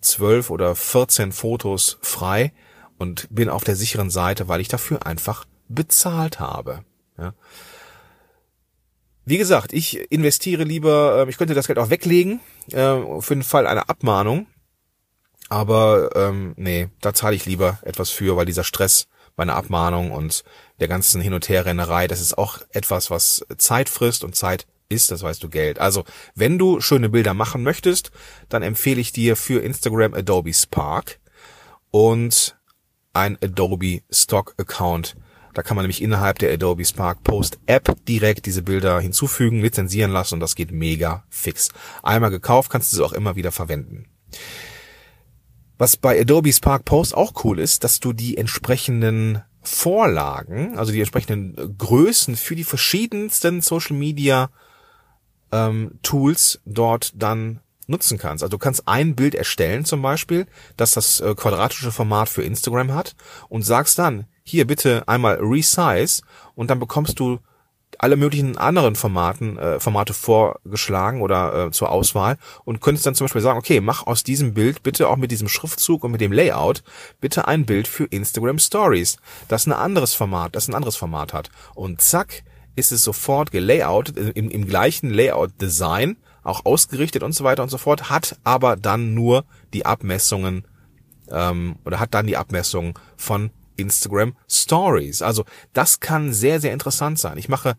zwölf 0.00 0.50
oder 0.50 0.74
14 0.74 1.32
Fotos 1.32 1.98
frei 2.02 2.52
und 2.98 3.28
bin 3.30 3.48
auf 3.48 3.64
der 3.64 3.76
sicheren 3.76 4.10
Seite, 4.10 4.48
weil 4.48 4.60
ich 4.60 4.68
dafür 4.68 5.06
einfach 5.06 5.44
bezahlt 5.68 6.40
habe. 6.40 6.84
Ja. 7.18 7.34
Wie 9.24 9.38
gesagt, 9.38 9.72
ich 9.72 10.10
investiere 10.12 10.64
lieber, 10.64 11.22
ähm, 11.22 11.28
ich 11.28 11.38
könnte 11.38 11.54
das 11.54 11.66
Geld 11.66 11.78
auch 11.78 11.90
weglegen 11.90 12.40
äh, 12.72 12.96
für 13.20 13.34
den 13.34 13.42
Fall 13.42 13.66
einer 13.66 13.88
Abmahnung, 13.88 14.46
aber 15.48 16.10
ähm, 16.16 16.54
nee, 16.56 16.88
da 17.00 17.14
zahle 17.14 17.36
ich 17.36 17.46
lieber 17.46 17.78
etwas 17.82 18.10
für, 18.10 18.36
weil 18.36 18.46
dieser 18.46 18.64
Stress 18.64 19.08
bei 19.36 19.42
einer 19.42 19.56
Abmahnung 19.56 20.10
und 20.10 20.44
der 20.80 20.88
ganzen 20.88 21.20
Hin- 21.20 21.34
und 21.34 21.48
Herrennerei, 21.48 22.06
das 22.06 22.20
ist 22.20 22.38
auch 22.38 22.58
etwas, 22.70 23.10
was 23.10 23.44
Zeit 23.58 23.88
frisst 23.88 24.24
und 24.24 24.36
Zeit 24.36 24.66
ist, 24.88 25.10
das 25.10 25.22
weißt 25.22 25.42
du, 25.42 25.48
Geld. 25.48 25.78
Also, 25.78 26.04
wenn 26.34 26.58
du 26.58 26.80
schöne 26.80 27.08
Bilder 27.08 27.34
machen 27.34 27.62
möchtest, 27.62 28.10
dann 28.48 28.62
empfehle 28.62 29.00
ich 29.00 29.12
dir 29.12 29.36
für 29.36 29.62
Instagram 29.62 30.14
Adobe 30.14 30.52
Spark 30.52 31.18
und 31.90 32.56
ein 33.12 33.38
Adobe 33.42 34.02
Stock 34.10 34.54
Account. 34.58 35.16
Da 35.54 35.62
kann 35.62 35.76
man 35.76 35.84
nämlich 35.84 36.02
innerhalb 36.02 36.38
der 36.40 36.52
Adobe 36.52 36.84
Spark 36.84 37.22
Post 37.22 37.58
App 37.66 37.94
direkt 38.06 38.46
diese 38.46 38.62
Bilder 38.62 39.00
hinzufügen, 39.00 39.60
lizenzieren 39.60 40.10
lassen 40.10 40.34
und 40.34 40.40
das 40.40 40.56
geht 40.56 40.72
mega 40.72 41.24
fix. 41.28 41.68
Einmal 42.02 42.30
gekauft, 42.30 42.70
kannst 42.70 42.92
du 42.92 42.96
sie 42.96 43.04
auch 43.04 43.12
immer 43.12 43.36
wieder 43.36 43.52
verwenden. 43.52 44.06
Was 45.78 45.96
bei 45.96 46.20
Adobe 46.20 46.52
Spark 46.52 46.84
Post 46.84 47.14
auch 47.14 47.44
cool 47.44 47.58
ist, 47.58 47.84
dass 47.84 48.00
du 48.00 48.12
die 48.12 48.36
entsprechenden 48.36 49.42
Vorlagen, 49.62 50.78
also 50.78 50.92
die 50.92 51.00
entsprechenden 51.00 51.76
Größen 51.78 52.36
für 52.36 52.54
die 52.54 52.64
verschiedensten 52.64 53.60
Social 53.60 53.96
Media 53.96 54.50
ähm, 55.52 55.98
Tools 56.02 56.60
dort 56.64 57.12
dann 57.16 57.60
nutzen 57.86 58.18
kannst. 58.18 58.42
Also 58.42 58.50
du 58.50 58.58
kannst 58.58 58.86
ein 58.86 59.14
Bild 59.14 59.34
erstellen 59.34 59.84
zum 59.84 60.02
Beispiel, 60.02 60.46
das 60.76 60.92
das 60.92 61.20
äh, 61.20 61.34
quadratische 61.34 61.92
Format 61.92 62.28
für 62.28 62.42
Instagram 62.42 62.92
hat 62.92 63.14
und 63.48 63.62
sagst 63.62 63.98
dann, 63.98 64.26
hier 64.42 64.66
bitte 64.66 65.08
einmal 65.08 65.38
resize 65.40 66.22
und 66.54 66.70
dann 66.70 66.78
bekommst 66.78 67.18
du 67.18 67.40
alle 68.00 68.16
möglichen 68.16 68.56
anderen 68.56 68.96
Formaten, 68.96 69.58
äh, 69.58 69.80
Formate 69.80 70.14
vorgeschlagen 70.14 71.22
oder 71.22 71.66
äh, 71.66 71.70
zur 71.70 71.90
Auswahl 71.90 72.38
und 72.64 72.80
könntest 72.80 73.06
dann 73.06 73.14
zum 73.14 73.26
Beispiel 73.26 73.42
sagen, 73.42 73.58
okay, 73.58 73.80
mach 73.80 74.06
aus 74.06 74.22
diesem 74.22 74.54
Bild 74.54 74.82
bitte 74.82 75.08
auch 75.08 75.16
mit 75.16 75.30
diesem 75.30 75.48
Schriftzug 75.48 76.04
und 76.04 76.12
mit 76.12 76.20
dem 76.20 76.32
Layout 76.32 76.82
bitte 77.20 77.46
ein 77.48 77.66
Bild 77.66 77.88
für 77.88 78.04
Instagram 78.04 78.58
Stories, 78.58 79.18
das 79.48 79.66
ein 79.66 79.72
anderes 79.72 80.14
Format, 80.14 80.56
das 80.56 80.68
ein 80.68 80.74
anderes 80.74 80.96
Format 80.96 81.32
hat. 81.32 81.50
Und 81.74 82.00
zack, 82.00 82.42
ist 82.76 82.92
es 82.92 83.04
sofort 83.04 83.50
gelayoutet, 83.50 84.16
im, 84.36 84.50
im 84.50 84.66
gleichen 84.66 85.10
Layout-Design, 85.10 86.16
auch 86.42 86.64
ausgerichtet 86.64 87.22
und 87.22 87.32
so 87.32 87.44
weiter 87.44 87.62
und 87.62 87.68
so 87.68 87.78
fort, 87.78 88.10
hat 88.10 88.36
aber 88.44 88.76
dann 88.76 89.14
nur 89.14 89.44
die 89.72 89.86
Abmessungen 89.86 90.64
ähm, 91.30 91.76
oder 91.84 92.00
hat 92.00 92.14
dann 92.14 92.26
die 92.26 92.36
Abmessungen 92.36 92.94
von 93.16 93.50
Instagram 93.76 94.36
Stories. 94.48 95.22
Also 95.22 95.44
das 95.72 96.00
kann 96.00 96.32
sehr, 96.32 96.60
sehr 96.60 96.72
interessant 96.72 97.18
sein. 97.18 97.38
Ich 97.38 97.48
mache 97.48 97.76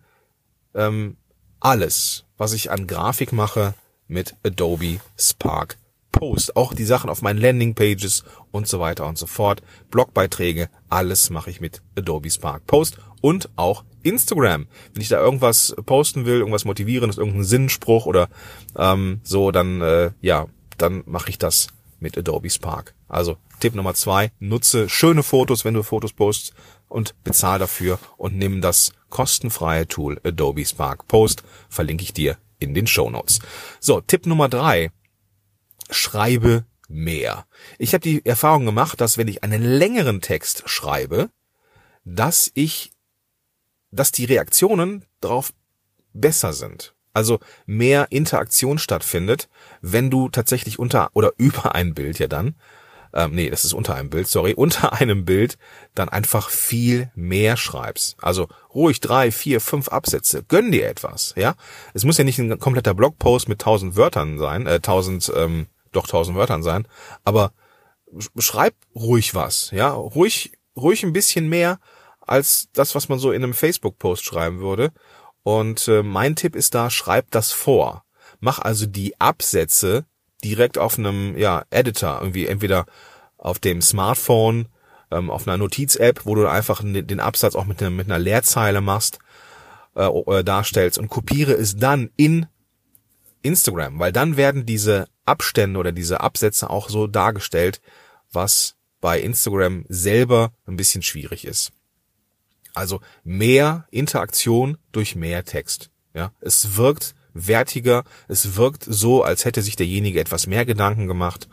ähm, 0.73 1.17
alles, 1.59 2.25
was 2.37 2.53
ich 2.53 2.71
an 2.71 2.87
Grafik 2.87 3.31
mache, 3.31 3.73
mit 4.07 4.35
Adobe 4.43 4.99
Spark 5.17 5.77
Post. 6.11 6.55
Auch 6.55 6.73
die 6.73 6.85
Sachen 6.85 7.09
auf 7.09 7.21
meinen 7.21 7.39
Landingpages 7.39 8.23
und 8.51 8.67
so 8.67 8.79
weiter 8.79 9.05
und 9.05 9.17
so 9.17 9.27
fort. 9.27 9.61
Blogbeiträge, 9.91 10.69
alles 10.89 11.29
mache 11.29 11.49
ich 11.49 11.59
mit 11.59 11.81
Adobe 11.97 12.31
Spark 12.31 12.65
Post 12.67 12.97
und 13.21 13.49
auch 13.57 13.83
Instagram. 14.03 14.67
Wenn 14.93 15.01
ich 15.01 15.09
da 15.09 15.19
irgendwas 15.19 15.75
posten 15.85 16.25
will, 16.25 16.39
irgendwas 16.39 16.65
motivierendes, 16.65 17.17
irgendeinen 17.17 17.43
Sinnspruch 17.43 18.05
oder 18.05 18.29
ähm, 18.77 19.19
so, 19.23 19.51
dann 19.51 19.81
äh, 19.81 20.11
ja, 20.21 20.47
dann 20.77 21.03
mache 21.05 21.29
ich 21.29 21.37
das 21.37 21.67
mit 21.99 22.17
Adobe 22.17 22.49
Spark. 22.49 22.94
Also 23.07 23.37
Tipp 23.59 23.75
Nummer 23.75 23.93
zwei, 23.93 24.31
nutze 24.39 24.89
schöne 24.89 25.23
Fotos, 25.23 25.65
wenn 25.65 25.73
du 25.73 25.83
Fotos 25.83 26.13
postst 26.13 26.53
und 26.87 27.15
bezahl 27.23 27.59
dafür 27.59 27.99
und 28.17 28.37
nimm 28.37 28.61
das 28.61 28.91
kostenfreie 29.09 29.87
Tool 29.87 30.19
Adobe 30.23 30.65
Spark 30.65 31.07
Post. 31.07 31.43
Verlinke 31.69 32.03
ich 32.03 32.13
dir 32.13 32.37
in 32.59 32.73
den 32.73 32.87
Show 32.87 33.09
Notes. 33.09 33.39
So, 33.79 34.01
Tipp 34.01 34.25
Nummer 34.25 34.49
drei, 34.49 34.91
schreibe 35.89 36.65
mehr. 36.87 37.45
Ich 37.77 37.93
habe 37.93 38.01
die 38.01 38.25
Erfahrung 38.25 38.65
gemacht, 38.65 39.01
dass 39.01 39.17
wenn 39.17 39.27
ich 39.27 39.43
einen 39.43 39.63
längeren 39.63 40.21
Text 40.21 40.63
schreibe, 40.65 41.29
dass 42.03 42.51
ich, 42.53 42.91
dass 43.91 44.11
die 44.11 44.25
Reaktionen 44.25 45.05
darauf 45.21 45.53
besser 46.13 46.53
sind. 46.53 46.93
Also 47.13 47.39
mehr 47.65 48.07
Interaktion 48.11 48.77
stattfindet, 48.77 49.49
wenn 49.81 50.11
du 50.11 50.29
tatsächlich 50.29 50.79
unter 50.79 51.09
oder 51.13 51.31
über 51.37 51.73
ein 51.75 51.93
Bild 51.93 52.19
ja 52.19 52.27
dann, 52.27 52.55
ähm, 53.15 53.31
nee, 53.33 53.49
das 53.49 53.65
ist 53.65 53.73
unter 53.73 53.95
einem 53.95 54.09
Bild, 54.09 54.27
sorry, 54.27 54.53
unter 54.57 54.93
einem 54.93 55.25
Bild 55.25 55.57
dann 55.95 56.09
einfach 56.09 56.49
viel 56.49 57.11
mehr 57.15 57.57
schreibst. 57.57 58.17
Also 58.21 58.47
ruhig 58.73 58.99
drei, 58.99 59.31
vier, 59.31 59.61
fünf 59.61 59.87
Absätze, 59.87 60.43
gönn 60.43 60.71
dir 60.71 60.87
etwas, 60.87 61.33
ja. 61.37 61.55
Es 61.93 62.03
muss 62.03 62.17
ja 62.17 62.23
nicht 62.23 62.39
ein 62.39 62.59
kompletter 62.59 62.93
Blogpost 62.93 63.49
mit 63.49 63.59
tausend 63.59 63.95
Wörtern 63.95 64.37
sein, 64.37 64.67
äh, 64.67 64.81
tausend 64.81 65.31
ähm, 65.35 65.67
doch 65.91 66.07
tausend 66.07 66.37
Wörtern 66.37 66.61
sein, 66.61 66.87
aber 67.23 67.53
schreib 68.37 68.75
ruhig 68.93 69.33
was, 69.33 69.71
ja, 69.71 69.91
ruhig, 69.91 70.51
ruhig 70.75 71.03
ein 71.03 71.13
bisschen 71.13 71.47
mehr 71.47 71.79
als 72.21 72.69
das, 72.73 72.95
was 72.95 73.09
man 73.09 73.19
so 73.19 73.31
in 73.31 73.43
einem 73.43 73.53
Facebook-Post 73.53 74.25
schreiben 74.25 74.59
würde. 74.59 74.91
Und 75.43 75.87
äh, 75.87 76.01
mein 76.01 76.35
Tipp 76.35 76.55
ist 76.55 76.73
da, 76.73 76.89
schreib 76.89 77.29
das 77.31 77.51
vor. 77.51 78.03
Mach 78.39 78.59
also 78.59 78.87
die 78.87 79.19
Absätze 79.21 80.05
direkt 80.45 80.77
auf 80.77 80.99
einem 80.99 81.35
ja, 81.37 81.65
Editor, 81.71 82.19
irgendwie 82.21 82.45
entweder 82.45 82.85
auf 83.37 83.59
dem 83.59 83.81
Smartphone, 83.81 84.67
ähm, 85.11 85.31
auf 85.31 85.47
einer 85.47 85.57
Notiz-App, 85.57 86.25
wo 86.25 86.35
du 86.35 86.47
einfach 86.47 86.81
den 86.83 87.19
Absatz 87.19 87.55
auch 87.55 87.65
mit, 87.65 87.81
einer, 87.81 87.89
mit 87.89 88.07
einer 88.07 88.19
Leerzeile 88.19 88.81
machst, 88.81 89.17
äh, 89.95 90.05
äh, 90.05 90.43
darstellst 90.43 90.99
und 90.99 91.09
kopiere 91.09 91.53
es 91.53 91.77
dann 91.77 92.11
in 92.15 92.45
Instagram, 93.41 93.99
weil 93.99 94.11
dann 94.11 94.37
werden 94.37 94.65
diese 94.65 95.07
Abstände 95.25 95.79
oder 95.79 95.91
diese 95.91 96.21
Absätze 96.21 96.69
auch 96.69 96.89
so 96.89 97.07
dargestellt, 97.07 97.81
was 98.31 98.75
bei 99.01 99.19
Instagram 99.19 99.85
selber 99.89 100.51
ein 100.67 100.77
bisschen 100.77 101.01
schwierig 101.01 101.45
ist. 101.45 101.71
Also 102.73 103.01
mehr 103.23 103.87
Interaktion 103.89 104.77
durch 104.91 105.15
mehr 105.15 105.43
Text. 105.43 105.89
Ja, 106.13 106.31
es 106.39 106.77
wirkt 106.77 107.15
wertiger, 107.35 108.03
es 108.27 108.55
wirkt 108.55 108.83
so, 108.87 109.23
als 109.23 109.45
hätte 109.45 109.61
sich 109.61 109.75
derjenige 109.75 110.19
etwas 110.19 110.47
mehr 110.47 110.65
Gedanken 110.65 111.05
gemacht. 111.05 111.47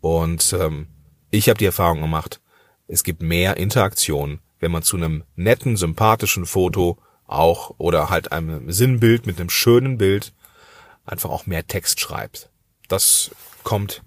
Und 0.00 0.56
ähm, 0.58 0.88
ich 1.30 1.48
habe 1.48 1.58
die 1.58 1.66
Erfahrung 1.66 2.00
gemacht, 2.00 2.40
es 2.88 3.04
gibt 3.04 3.22
mehr 3.22 3.56
Interaktion, 3.56 4.40
wenn 4.58 4.72
man 4.72 4.82
zu 4.82 4.96
einem 4.96 5.24
netten, 5.36 5.76
sympathischen 5.76 6.46
Foto 6.46 6.98
auch 7.26 7.74
oder 7.78 8.08
halt 8.10 8.32
einem 8.32 8.70
Sinnbild 8.70 9.26
mit 9.26 9.38
einem 9.38 9.50
schönen 9.50 9.98
Bild 9.98 10.32
einfach 11.04 11.30
auch 11.30 11.46
mehr 11.46 11.66
Text 11.66 12.00
schreibt. 12.00 12.50
Das 12.88 13.30
kommt 13.62 14.02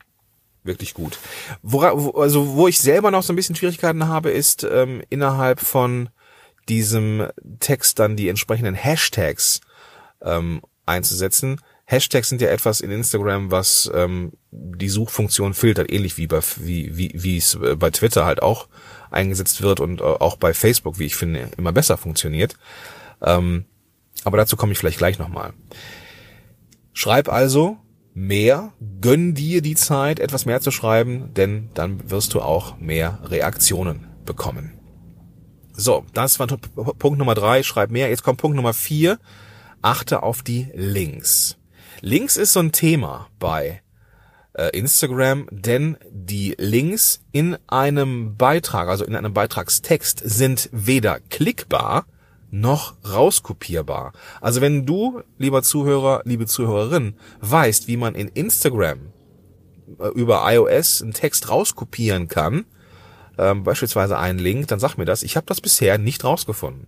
wirklich 0.63 0.93
gut. 0.93 1.19
Wora, 1.61 1.93
wo, 1.95 2.11
also 2.21 2.55
wo 2.55 2.67
ich 2.67 2.79
selber 2.79 3.11
noch 3.11 3.23
so 3.23 3.33
ein 3.33 3.35
bisschen 3.35 3.55
Schwierigkeiten 3.55 4.07
habe, 4.07 4.31
ist 4.31 4.63
ähm, 4.63 5.01
innerhalb 5.09 5.59
von 5.59 6.09
diesem 6.69 7.27
Text 7.59 7.99
dann 7.99 8.15
die 8.15 8.29
entsprechenden 8.29 8.75
Hashtags 8.75 9.61
ähm, 10.21 10.61
einzusetzen. 10.89 11.61
Hashtags 11.85 12.29
sind 12.29 12.41
ja 12.41 12.49
etwas 12.49 12.81
in 12.81 12.91
Instagram, 12.91 13.49
was 13.51 13.89
ähm, 13.93 14.33
die 14.51 14.89
Suchfunktion 14.89 15.53
filtert, 15.53 15.91
ähnlich 15.91 16.17
wie 16.17 16.27
bei 16.27 16.41
wie 16.57 16.95
wie 16.95 17.37
es 17.37 17.55
äh, 17.55 17.75
bei 17.75 17.89
Twitter 17.89 18.25
halt 18.25 18.43
auch 18.43 18.67
eingesetzt 19.09 19.61
wird 19.61 19.79
und 19.79 20.01
äh, 20.01 20.03
auch 20.03 20.37
bei 20.37 20.53
Facebook, 20.53 20.99
wie 20.99 21.05
ich 21.05 21.15
finde, 21.15 21.49
immer 21.57 21.71
besser 21.71 21.97
funktioniert. 21.97 22.55
Ähm, 23.21 23.65
aber 24.23 24.37
dazu 24.37 24.55
komme 24.55 24.71
ich 24.71 24.77
vielleicht 24.77 24.97
gleich 24.97 25.17
nochmal. 25.17 25.53
Schreib 26.93 27.29
also 27.29 27.77
mehr, 28.13 28.73
gönn 29.01 29.33
dir 29.33 29.61
die 29.61 29.75
Zeit, 29.75 30.19
etwas 30.19 30.45
mehr 30.45 30.61
zu 30.61 30.71
schreiben, 30.71 31.33
denn 31.33 31.69
dann 31.73 32.09
wirst 32.09 32.33
du 32.33 32.41
auch 32.41 32.77
mehr 32.77 33.19
Reaktionen 33.23 34.07
bekommen. 34.25 34.73
So, 35.73 36.05
das 36.13 36.39
war 36.39 36.47
Punkt 36.47 37.17
Nummer 37.17 37.35
drei, 37.35 37.63
schreib 37.63 37.89
mehr. 37.89 38.09
Jetzt 38.09 38.23
kommt 38.23 38.41
Punkt 38.41 38.57
Nummer 38.57 38.73
vier, 38.73 39.17
achte 39.81 40.23
auf 40.23 40.41
die 40.43 40.69
Links. 40.73 41.57
Links 42.01 42.37
ist 42.37 42.53
so 42.53 42.59
ein 42.59 42.71
Thema 42.71 43.27
bei 43.39 43.81
äh, 44.53 44.69
Instagram, 44.77 45.47
denn 45.51 45.97
die 46.09 46.55
Links 46.57 47.21
in 47.31 47.57
einem 47.67 48.37
Beitrag, 48.37 48.87
also 48.87 49.05
in 49.05 49.15
einem 49.15 49.33
Beitragstext, 49.33 50.21
sind 50.23 50.69
weder 50.71 51.19
klickbar, 51.19 52.05
noch 52.51 52.95
rauskopierbar. 53.07 54.13
Also 54.41 54.61
wenn 54.61 54.85
du, 54.85 55.21
lieber 55.37 55.61
Zuhörer, 55.61 56.21
liebe 56.25 56.45
Zuhörerin, 56.47 57.15
weißt, 57.41 57.87
wie 57.87 57.97
man 57.97 58.15
in 58.15 58.27
Instagram 58.27 59.13
äh, 59.99 60.07
über 60.09 60.43
iOS 60.51 61.01
einen 61.01 61.13
Text 61.13 61.49
rauskopieren 61.49 62.27
kann, 62.27 62.65
ähm, 63.37 63.63
beispielsweise 63.63 64.17
einen 64.17 64.39
Link, 64.39 64.67
dann 64.67 64.79
sag 64.79 64.97
mir 64.97 65.05
das. 65.05 65.23
Ich 65.23 65.35
habe 65.37 65.45
das 65.47 65.61
bisher 65.61 65.97
nicht 65.97 66.23
rausgefunden. 66.23 66.87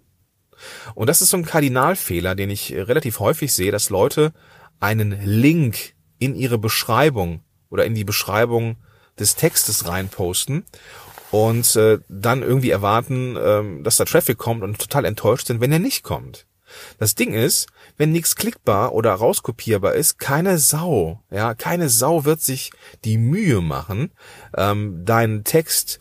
Und 0.95 1.07
das 1.07 1.21
ist 1.21 1.29
so 1.29 1.37
ein 1.37 1.45
Kardinalfehler, 1.45 2.35
den 2.35 2.49
ich 2.49 2.73
relativ 2.73 3.19
häufig 3.19 3.53
sehe, 3.53 3.71
dass 3.71 3.89
Leute 3.89 4.33
einen 4.79 5.19
Link 5.23 5.93
in 6.19 6.35
ihre 6.35 6.57
Beschreibung 6.57 7.41
oder 7.69 7.85
in 7.85 7.95
die 7.95 8.03
Beschreibung 8.03 8.77
des 9.19 9.35
Textes 9.35 9.87
reinposten 9.87 10.65
und 11.31 11.75
äh, 11.75 11.99
dann 12.09 12.43
irgendwie 12.43 12.69
erwarten, 12.69 13.37
ähm, 13.41 13.83
dass 13.83 13.97
da 13.97 14.05
Traffic 14.05 14.37
kommt 14.37 14.63
und 14.63 14.79
total 14.79 15.05
enttäuscht 15.05 15.47
sind, 15.47 15.61
wenn 15.61 15.71
er 15.71 15.79
nicht 15.79 16.03
kommt. 16.03 16.45
Das 16.99 17.15
Ding 17.15 17.33
ist, 17.33 17.67
wenn 17.97 18.11
nichts 18.11 18.35
klickbar 18.35 18.93
oder 18.93 19.13
rauskopierbar 19.13 19.93
ist, 19.93 20.19
keine 20.19 20.57
Sau, 20.57 21.21
ja, 21.29 21.53
keine 21.53 21.89
Sau 21.89 22.25
wird 22.25 22.41
sich 22.41 22.71
die 23.03 23.17
Mühe 23.17 23.61
machen, 23.61 24.11
ähm, 24.55 25.03
deinen 25.05 25.43
Text 25.43 25.99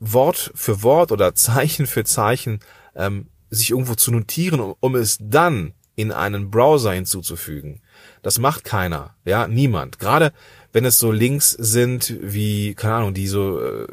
Wort 0.00 0.52
für 0.54 0.82
Wort 0.82 1.12
oder 1.12 1.34
Zeichen 1.34 1.86
für 1.86 2.04
Zeichen 2.04 2.60
ähm, 2.94 3.28
sich 3.54 3.70
irgendwo 3.70 3.94
zu 3.94 4.10
notieren, 4.10 4.60
um, 4.60 4.74
um 4.80 4.94
es 4.94 5.18
dann 5.20 5.74
in 5.96 6.12
einen 6.12 6.50
Browser 6.50 6.92
hinzuzufügen. 6.92 7.80
Das 8.22 8.38
macht 8.38 8.64
keiner, 8.64 9.14
ja, 9.24 9.46
niemand. 9.46 9.98
Gerade 9.98 10.32
wenn 10.72 10.84
es 10.84 10.98
so 10.98 11.12
Links 11.12 11.52
sind 11.52 12.16
wie, 12.20 12.74
keine 12.74 12.94
Ahnung, 12.94 13.14
die 13.14 13.28
so 13.28 13.60
äh, 13.60 13.86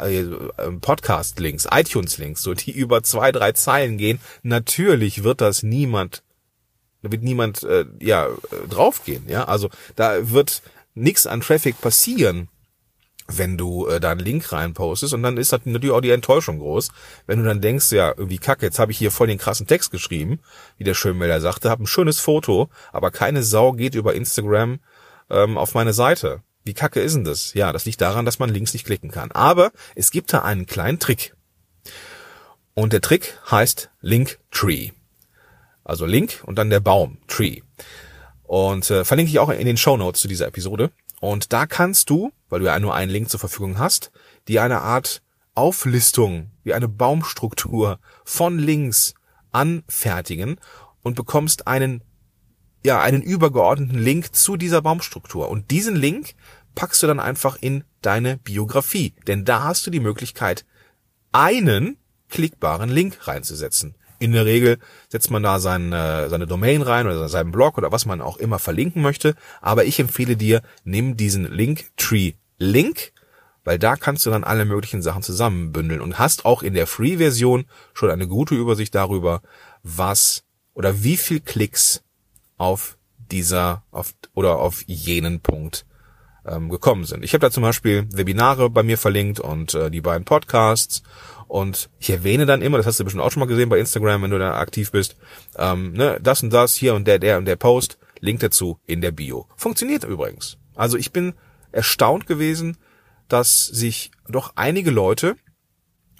äh, 0.00 0.26
Podcast-Links, 0.80 1.68
iTunes-Links, 1.70 2.42
so 2.42 2.54
die 2.54 2.70
über 2.76 3.02
zwei, 3.02 3.30
drei 3.30 3.52
Zeilen 3.52 3.96
gehen, 3.96 4.18
natürlich 4.42 5.22
wird 5.22 5.40
das 5.40 5.62
niemand, 5.62 6.24
wird 7.02 7.22
niemand 7.22 7.62
äh, 7.62 7.84
ja 8.00 8.28
draufgehen, 8.68 9.28
ja. 9.28 9.44
Also 9.44 9.70
da 9.94 10.30
wird 10.30 10.62
nichts 10.94 11.26
an 11.26 11.40
Traffic 11.40 11.80
passieren 11.80 12.48
wenn 13.38 13.56
du 13.56 13.86
äh, 13.86 14.00
da 14.00 14.10
einen 14.10 14.20
Link 14.20 14.52
reinpostest 14.52 15.14
und 15.14 15.22
dann 15.22 15.36
ist 15.36 15.52
halt 15.52 15.66
natürlich 15.66 15.94
auch 15.94 16.00
die 16.00 16.10
Enttäuschung 16.10 16.58
groß, 16.58 16.88
wenn 17.26 17.38
du 17.38 17.44
dann 17.44 17.60
denkst, 17.60 17.92
ja, 17.92 18.08
irgendwie 18.08 18.38
kacke, 18.38 18.66
jetzt 18.66 18.78
habe 18.78 18.92
ich 18.92 18.98
hier 18.98 19.10
voll 19.10 19.26
den 19.26 19.38
krassen 19.38 19.66
Text 19.66 19.90
geschrieben, 19.90 20.40
wie 20.76 20.84
der 20.84 20.94
Schönmelder 20.94 21.40
sagte, 21.40 21.70
habe 21.70 21.84
ein 21.84 21.86
schönes 21.86 22.20
Foto, 22.20 22.68
aber 22.92 23.10
keine 23.10 23.42
Sau 23.42 23.72
geht 23.72 23.94
über 23.94 24.14
Instagram 24.14 24.80
ähm, 25.30 25.56
auf 25.58 25.74
meine 25.74 25.92
Seite. 25.92 26.42
Wie 26.64 26.74
kacke 26.74 27.00
ist 27.00 27.14
denn 27.14 27.24
das? 27.24 27.54
Ja, 27.54 27.72
das 27.72 27.86
liegt 27.86 28.00
daran, 28.00 28.26
dass 28.26 28.38
man 28.38 28.50
Links 28.50 28.74
nicht 28.74 28.84
klicken 28.84 29.10
kann. 29.10 29.32
Aber 29.32 29.72
es 29.94 30.10
gibt 30.10 30.32
da 30.32 30.40
einen 30.40 30.66
kleinen 30.66 30.98
Trick. 30.98 31.34
Und 32.74 32.92
der 32.92 33.00
Trick 33.00 33.38
heißt 33.50 33.90
Link 34.00 34.38
Tree. 34.50 34.90
Also 35.84 36.04
Link 36.04 36.42
und 36.44 36.56
dann 36.56 36.70
der 36.70 36.80
Baum, 36.80 37.18
Tree. 37.26 37.62
Und 38.42 38.90
äh, 38.90 39.04
verlinke 39.04 39.30
ich 39.30 39.38
auch 39.38 39.48
in 39.48 39.66
den 39.66 39.76
Show 39.76 39.96
Notes 39.96 40.20
zu 40.20 40.28
dieser 40.28 40.48
Episode. 40.48 40.90
Und 41.20 41.52
da 41.52 41.66
kannst 41.66 42.10
du, 42.10 42.32
weil 42.48 42.60
du 42.60 42.66
ja 42.66 42.78
nur 42.80 42.94
einen 42.94 43.12
Link 43.12 43.28
zur 43.28 43.38
Verfügung 43.38 43.78
hast, 43.78 44.10
dir 44.48 44.62
eine 44.62 44.80
Art 44.80 45.22
Auflistung, 45.54 46.50
wie 46.64 46.74
eine 46.74 46.88
Baumstruktur 46.88 48.00
von 48.24 48.58
Links 48.58 49.14
anfertigen 49.52 50.58
und 51.02 51.16
bekommst 51.16 51.66
einen, 51.66 52.02
ja, 52.84 53.00
einen 53.00 53.22
übergeordneten 53.22 53.98
Link 53.98 54.34
zu 54.34 54.56
dieser 54.56 54.80
Baumstruktur. 54.80 55.48
Und 55.50 55.70
diesen 55.70 55.94
Link 55.94 56.34
packst 56.74 57.02
du 57.02 57.06
dann 57.06 57.20
einfach 57.20 57.56
in 57.60 57.84
deine 58.00 58.38
Biografie. 58.38 59.14
Denn 59.26 59.44
da 59.44 59.64
hast 59.64 59.86
du 59.86 59.90
die 59.90 60.00
Möglichkeit, 60.00 60.64
einen 61.32 61.98
klickbaren 62.28 62.88
Link 62.88 63.28
reinzusetzen. 63.28 63.96
In 64.20 64.32
der 64.32 64.44
Regel 64.44 64.78
setzt 65.08 65.30
man 65.30 65.42
da 65.42 65.58
seine, 65.58 66.28
seine 66.28 66.46
Domain 66.46 66.82
rein 66.82 67.06
oder 67.06 67.28
seinen 67.28 67.52
Blog 67.52 67.78
oder 67.78 67.90
was 67.90 68.04
man 68.04 68.20
auch 68.20 68.36
immer 68.36 68.58
verlinken 68.58 69.00
möchte. 69.00 69.34
Aber 69.62 69.86
ich 69.86 69.98
empfehle 69.98 70.36
dir, 70.36 70.60
nimm 70.84 71.16
diesen 71.16 71.50
Linktree 71.50 72.34
Link, 72.58 73.12
weil 73.64 73.78
da 73.78 73.96
kannst 73.96 74.26
du 74.26 74.30
dann 74.30 74.44
alle 74.44 74.66
möglichen 74.66 75.00
Sachen 75.00 75.22
zusammenbündeln 75.22 76.02
und 76.02 76.18
hast 76.18 76.44
auch 76.44 76.62
in 76.62 76.74
der 76.74 76.86
Free-Version 76.86 77.64
schon 77.94 78.10
eine 78.10 78.28
gute 78.28 78.54
Übersicht 78.54 78.94
darüber, 78.94 79.40
was 79.82 80.44
oder 80.74 81.02
wie 81.02 81.16
viel 81.16 81.40
Klicks 81.40 82.02
auf 82.58 82.98
dieser 83.30 83.84
auf, 83.90 84.12
oder 84.34 84.58
auf 84.58 84.82
jenen 84.86 85.40
Punkt 85.40 85.86
ähm, 86.46 86.68
gekommen 86.68 87.04
sind. 87.04 87.24
Ich 87.24 87.32
habe 87.32 87.40
da 87.40 87.50
zum 87.50 87.62
Beispiel 87.62 88.06
Webinare 88.12 88.70
bei 88.70 88.82
mir 88.82 88.98
verlinkt 88.98 89.40
und 89.40 89.74
äh, 89.74 89.90
die 89.90 90.00
beiden 90.00 90.24
Podcasts 90.24 91.02
und 91.48 91.90
ich 91.98 92.10
erwähne 92.10 92.46
dann 92.46 92.62
immer, 92.62 92.76
das 92.78 92.86
hast 92.86 93.00
du 93.00 93.04
bestimmt 93.04 93.24
auch 93.24 93.32
schon 93.32 93.40
mal 93.40 93.46
gesehen 93.46 93.68
bei 93.68 93.78
Instagram, 93.78 94.22
wenn 94.22 94.30
du 94.30 94.38
da 94.38 94.58
aktiv 94.58 94.92
bist, 94.92 95.16
ähm, 95.56 95.92
ne, 95.92 96.18
das 96.22 96.42
und 96.42 96.52
das, 96.52 96.74
hier 96.74 96.94
und 96.94 97.06
der, 97.06 97.18
der 97.18 97.38
und 97.38 97.44
der 97.44 97.56
Post, 97.56 97.98
Link 98.20 98.40
dazu 98.40 98.78
in 98.86 99.00
der 99.00 99.10
Bio. 99.10 99.46
Funktioniert 99.56 100.04
übrigens. 100.04 100.58
Also 100.76 100.96
ich 100.96 101.12
bin 101.12 101.34
erstaunt 101.72 102.26
gewesen, 102.26 102.76
dass 103.28 103.66
sich 103.66 104.10
doch 104.28 104.52
einige 104.56 104.90
Leute 104.90 105.36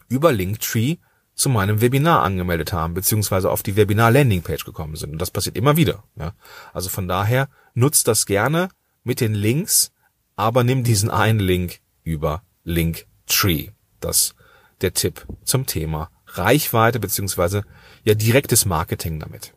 über 0.08 0.32
Linktree 0.32 0.96
zu 1.34 1.48
meinem 1.48 1.80
Webinar 1.80 2.22
angemeldet 2.22 2.72
haben, 2.72 2.94
beziehungsweise 2.94 3.50
auf 3.50 3.62
die 3.62 3.76
Webinar-Landingpage 3.76 4.64
gekommen 4.64 4.96
sind. 4.96 5.12
Und 5.12 5.22
das 5.22 5.30
passiert 5.30 5.56
immer 5.56 5.76
wieder. 5.76 6.04
Ja. 6.16 6.34
Also 6.72 6.90
von 6.90 7.08
daher 7.08 7.48
nutzt 7.74 8.08
das 8.08 8.26
gerne 8.26 8.68
mit 9.04 9.20
den 9.20 9.34
Links, 9.34 9.92
aber 10.40 10.64
nimm 10.64 10.84
diesen 10.84 11.10
einen 11.10 11.38
Link 11.38 11.80
über 12.02 12.42
Linktree. 12.64 13.68
Das 14.00 14.34
der 14.80 14.94
Tipp 14.94 15.26
zum 15.44 15.66
Thema 15.66 16.10
Reichweite 16.26 16.98
beziehungsweise 16.98 17.64
ja 18.04 18.14
direktes 18.14 18.64
Marketing 18.64 19.20
damit. 19.20 19.52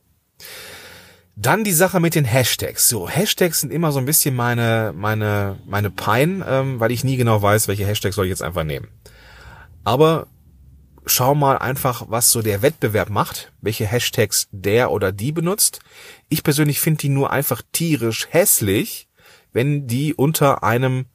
Dann 1.38 1.64
die 1.64 1.72
Sache 1.72 2.02
mit 2.02 2.16
den 2.16 2.26
Hashtags. 2.26 2.90
So, 2.90 3.08
Hashtags 3.08 3.62
sind 3.62 3.72
immer 3.72 3.94
so 3.94 4.00
ein 4.00 4.06
bisschen 4.06 4.36
meine, 4.36 4.94
meine, 4.94 5.58
meine 5.66 5.90
Pein, 5.90 6.44
ähm, 6.46 6.82
weil 6.82 6.92
ich 6.92 7.06
nie 7.06 7.16
genau 7.16 7.42
weiß, 7.42 7.70
welche 7.70 7.88
Hashtags 7.88 8.16
soll 8.16 8.26
ich 8.26 8.32
jetzt 8.32 8.44
einfach 8.44 8.66
nehmen. 8.66 8.90
Aber 9.86 10.28
schau 11.06 11.34
mal 11.34 11.58
einfach, 11.58 12.06
was 12.10 12.30
so 12.30 12.42
der 12.42 12.62
Wettbewerb 12.62 13.10
macht, 13.10 13.54
welche 13.62 13.88
Hashtags 13.88 14.50
der 14.52 14.92
oder 14.92 15.14
die 15.14 15.32
benutzt. 15.32 15.80
Ich 16.28 16.44
persönlich 16.44 16.82
finde 16.82 17.00
die 17.00 17.10
nur 17.10 17.32
einfach 17.32 17.62
tierisch 17.72 18.28
hässlich, 18.30 19.08
wenn 19.54 19.88
die 19.88 20.14
unter 20.14 20.64
einem 20.64 21.06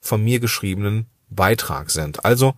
von 0.00 0.22
mir 0.22 0.40
geschriebenen 0.40 1.06
Beitrag 1.30 1.90
sind. 1.90 2.24
Also 2.24 2.54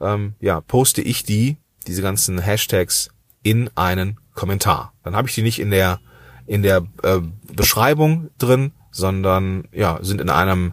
ähm, 0.00 0.34
ja, 0.40 0.60
poste 0.60 1.00
ich 1.00 1.24
die, 1.24 1.56
diese 1.86 2.02
ganzen 2.02 2.38
Hashtags, 2.38 3.10
in 3.42 3.70
einen 3.76 4.18
Kommentar. 4.34 4.92
Dann 5.02 5.14
habe 5.14 5.28
ich 5.28 5.34
die 5.34 5.42
nicht 5.42 5.60
in 5.60 5.70
der 5.70 6.00
in 6.46 6.62
der 6.62 6.86
äh, 7.02 7.20
Beschreibung 7.54 8.30
drin, 8.38 8.72
sondern 8.90 9.68
ja 9.72 9.98
sind 10.02 10.20
in 10.20 10.30
einem 10.30 10.72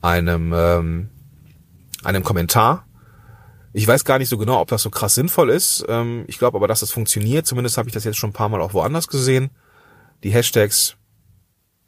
einem 0.00 0.52
ähm, 0.54 1.08
einem 2.04 2.22
Kommentar. 2.22 2.86
Ich 3.72 3.86
weiß 3.86 4.04
gar 4.04 4.18
nicht 4.18 4.28
so 4.28 4.38
genau, 4.38 4.60
ob 4.60 4.68
das 4.68 4.82
so 4.82 4.90
krass 4.90 5.14
sinnvoll 5.14 5.50
ist. 5.50 5.84
Ähm, 5.88 6.24
ich 6.28 6.38
glaube 6.38 6.56
aber, 6.56 6.68
dass 6.68 6.80
das 6.80 6.92
funktioniert. 6.92 7.46
Zumindest 7.46 7.76
habe 7.76 7.88
ich 7.88 7.94
das 7.94 8.04
jetzt 8.04 8.16
schon 8.16 8.30
ein 8.30 8.34
paar 8.34 8.48
Mal 8.48 8.60
auch 8.60 8.72
woanders 8.72 9.08
gesehen. 9.08 9.50
Die 10.22 10.30
Hashtags 10.30 10.96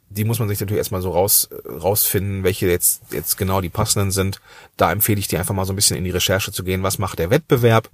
die 0.09 0.23
muss 0.23 0.39
man 0.39 0.49
sich 0.49 0.59
natürlich 0.59 0.79
erstmal 0.79 1.01
so 1.01 1.11
raus, 1.11 1.49
rausfinden, 1.65 2.43
welche 2.43 2.67
jetzt, 2.67 3.03
jetzt 3.11 3.37
genau 3.37 3.61
die 3.61 3.69
passenden 3.69 4.11
sind. 4.11 4.41
Da 4.75 4.91
empfehle 4.91 5.19
ich 5.19 5.27
dir 5.27 5.39
einfach 5.39 5.53
mal 5.53 5.65
so 5.65 5.73
ein 5.73 5.75
bisschen 5.75 5.97
in 5.97 6.03
die 6.03 6.09
Recherche 6.09 6.51
zu 6.51 6.63
gehen, 6.63 6.83
was 6.83 6.97
macht 6.97 7.19
der 7.19 7.29
Wettbewerb 7.29 7.89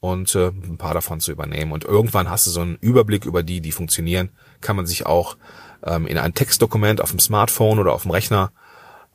und 0.00 0.34
äh, 0.34 0.48
ein 0.48 0.78
paar 0.78 0.94
davon 0.94 1.20
zu 1.20 1.30
übernehmen. 1.30 1.70
Und 1.72 1.84
irgendwann 1.84 2.28
hast 2.28 2.46
du 2.46 2.50
so 2.50 2.60
einen 2.60 2.76
Überblick 2.80 3.24
über 3.24 3.44
die, 3.44 3.60
die 3.60 3.72
funktionieren. 3.72 4.30
Kann 4.60 4.74
man 4.74 4.86
sich 4.86 5.06
auch 5.06 5.36
ähm, 5.84 6.06
in 6.08 6.18
ein 6.18 6.34
Textdokument 6.34 7.00
auf 7.00 7.10
dem 7.10 7.20
Smartphone 7.20 7.78
oder 7.78 7.92
auf 7.92 8.02
dem 8.02 8.10
Rechner 8.10 8.50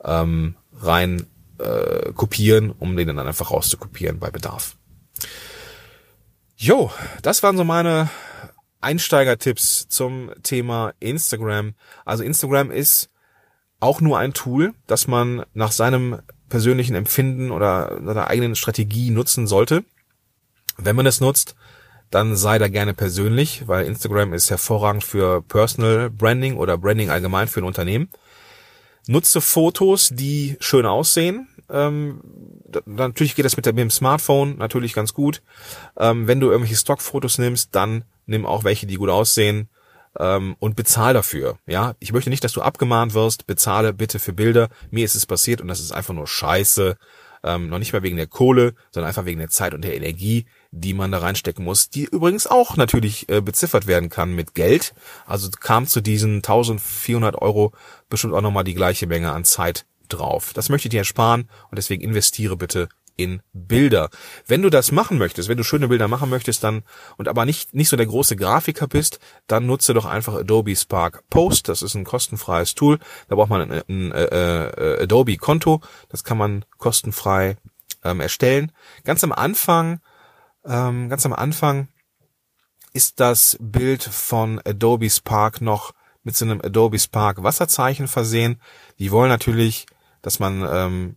ähm, 0.02 0.54
rein 0.80 1.26
äh, 1.58 2.12
kopieren, 2.12 2.72
um 2.78 2.96
den 2.96 3.08
dann 3.08 3.18
einfach 3.18 3.50
rauszukopieren 3.50 4.18
bei 4.18 4.30
Bedarf. 4.30 4.76
Jo, 6.56 6.90
das 7.22 7.42
waren 7.42 7.56
so 7.56 7.64
meine 7.64 8.08
Einsteigertipps 8.80 9.88
zum 9.88 10.30
Thema 10.42 10.92
Instagram. 11.00 11.74
Also 12.04 12.22
Instagram 12.22 12.70
ist 12.70 13.10
auch 13.80 14.00
nur 14.00 14.18
ein 14.18 14.34
Tool, 14.34 14.74
das 14.86 15.06
man 15.06 15.44
nach 15.54 15.72
seinem 15.72 16.20
persönlichen 16.48 16.94
Empfinden 16.94 17.50
oder 17.50 18.00
seiner 18.04 18.28
eigenen 18.28 18.56
Strategie 18.56 19.10
nutzen 19.10 19.46
sollte. 19.46 19.84
Wenn 20.76 20.96
man 20.96 21.06
es 21.06 21.20
nutzt, 21.20 21.54
dann 22.10 22.36
sei 22.36 22.58
da 22.58 22.68
gerne 22.68 22.94
persönlich, 22.94 23.66
weil 23.66 23.86
Instagram 23.86 24.32
ist 24.32 24.50
hervorragend 24.50 25.04
für 25.04 25.42
Personal 25.42 26.10
Branding 26.10 26.56
oder 26.56 26.78
Branding 26.78 27.10
allgemein 27.10 27.48
für 27.48 27.60
ein 27.60 27.64
Unternehmen. 27.64 28.08
Nutze 29.06 29.40
Fotos, 29.40 30.10
die 30.12 30.56
schön 30.60 30.86
aussehen. 30.86 31.48
Ähm, 31.70 32.20
natürlich 32.86 33.34
geht 33.34 33.44
das 33.44 33.56
mit, 33.56 33.66
dem 33.66 33.90
Smartphone 33.90 34.56
natürlich 34.56 34.94
ganz 34.94 35.12
gut. 35.12 35.42
Ähm, 35.98 36.26
wenn 36.26 36.40
du 36.40 36.50
irgendwelche 36.50 36.76
Stockfotos 36.76 37.38
nimmst, 37.38 37.74
dann 37.74 38.04
nimm 38.28 38.46
auch 38.46 38.64
welche, 38.64 38.86
die 38.86 38.96
gut 38.96 39.10
aussehen 39.10 39.68
ähm, 40.18 40.56
und 40.58 40.76
bezahl 40.76 41.14
dafür. 41.14 41.58
Ja, 41.66 41.94
ich 41.98 42.12
möchte 42.12 42.30
nicht, 42.30 42.44
dass 42.44 42.52
du 42.52 42.62
abgemahnt 42.62 43.14
wirst. 43.14 43.46
Bezahle 43.46 43.92
bitte 43.92 44.18
für 44.18 44.32
Bilder. 44.32 44.68
Mir 44.90 45.04
ist 45.04 45.14
es 45.14 45.26
passiert 45.26 45.60
und 45.60 45.68
das 45.68 45.80
ist 45.80 45.92
einfach 45.92 46.14
nur 46.14 46.26
Scheiße. 46.26 46.96
Ähm, 47.44 47.68
noch 47.68 47.78
nicht 47.78 47.92
mal 47.92 48.02
wegen 48.02 48.16
der 48.16 48.26
Kohle, 48.26 48.74
sondern 48.90 49.08
einfach 49.08 49.24
wegen 49.24 49.38
der 49.38 49.48
Zeit 49.48 49.72
und 49.72 49.82
der 49.82 49.94
Energie, 49.94 50.46
die 50.72 50.92
man 50.92 51.12
da 51.12 51.18
reinstecken 51.18 51.64
muss, 51.64 51.88
die 51.88 52.04
übrigens 52.04 52.48
auch 52.48 52.76
natürlich 52.76 53.28
äh, 53.28 53.40
beziffert 53.40 53.86
werden 53.86 54.10
kann 54.10 54.34
mit 54.34 54.54
Geld. 54.54 54.92
Also 55.24 55.48
kam 55.50 55.86
zu 55.86 56.00
diesen 56.00 56.36
1400 56.38 57.40
Euro 57.40 57.72
bestimmt 58.08 58.34
auch 58.34 58.40
nochmal 58.40 58.64
die 58.64 58.74
gleiche 58.74 59.06
Menge 59.06 59.32
an 59.32 59.44
Zeit 59.44 59.86
drauf. 60.08 60.52
Das 60.52 60.68
möchte 60.68 60.88
ich 60.88 60.90
dir 60.90 60.98
ersparen 60.98 61.48
und 61.70 61.76
deswegen 61.76 62.02
investiere 62.02 62.56
bitte 62.56 62.88
in 63.18 63.42
Bilder. 63.52 64.08
Wenn 64.46 64.62
du 64.62 64.70
das 64.70 64.92
machen 64.92 65.18
möchtest, 65.18 65.48
wenn 65.48 65.58
du 65.58 65.64
schöne 65.64 65.88
Bilder 65.88 66.08
machen 66.08 66.30
möchtest, 66.30 66.64
dann 66.64 66.84
und 67.18 67.28
aber 67.28 67.44
nicht 67.44 67.74
nicht 67.74 67.90
so 67.90 67.96
der 67.96 68.06
große 68.06 68.36
Grafiker 68.36 68.86
bist, 68.86 69.18
dann 69.46 69.66
nutze 69.66 69.92
doch 69.92 70.06
einfach 70.06 70.34
Adobe 70.34 70.74
Spark 70.74 71.28
Post. 71.28 71.68
Das 71.68 71.82
ist 71.82 71.94
ein 71.94 72.04
kostenfreies 72.04 72.74
Tool. 72.74 72.98
Da 73.28 73.34
braucht 73.34 73.50
man 73.50 73.70
ein, 73.70 73.82
ein, 73.88 74.12
äh, 74.12 74.68
äh, 74.68 75.02
Adobe 75.02 75.36
Konto. 75.36 75.82
Das 76.08 76.24
kann 76.24 76.38
man 76.38 76.64
kostenfrei 76.78 77.56
ähm, 78.04 78.20
erstellen. 78.20 78.72
Ganz 79.04 79.24
am 79.24 79.32
Anfang, 79.32 80.00
ähm, 80.64 81.08
ganz 81.08 81.26
am 81.26 81.32
Anfang 81.32 81.88
ist 82.92 83.20
das 83.20 83.58
Bild 83.60 84.02
von 84.02 84.60
Adobe 84.64 85.10
Spark 85.10 85.60
noch 85.60 85.92
mit 86.22 86.36
so 86.36 86.44
einem 86.44 86.60
Adobe 86.60 86.98
Spark 86.98 87.42
Wasserzeichen 87.42 88.06
versehen. 88.06 88.60
Die 88.98 89.10
wollen 89.10 89.28
natürlich 89.28 89.86
dass 90.22 90.38
man 90.38 90.66
ähm, 90.70 91.16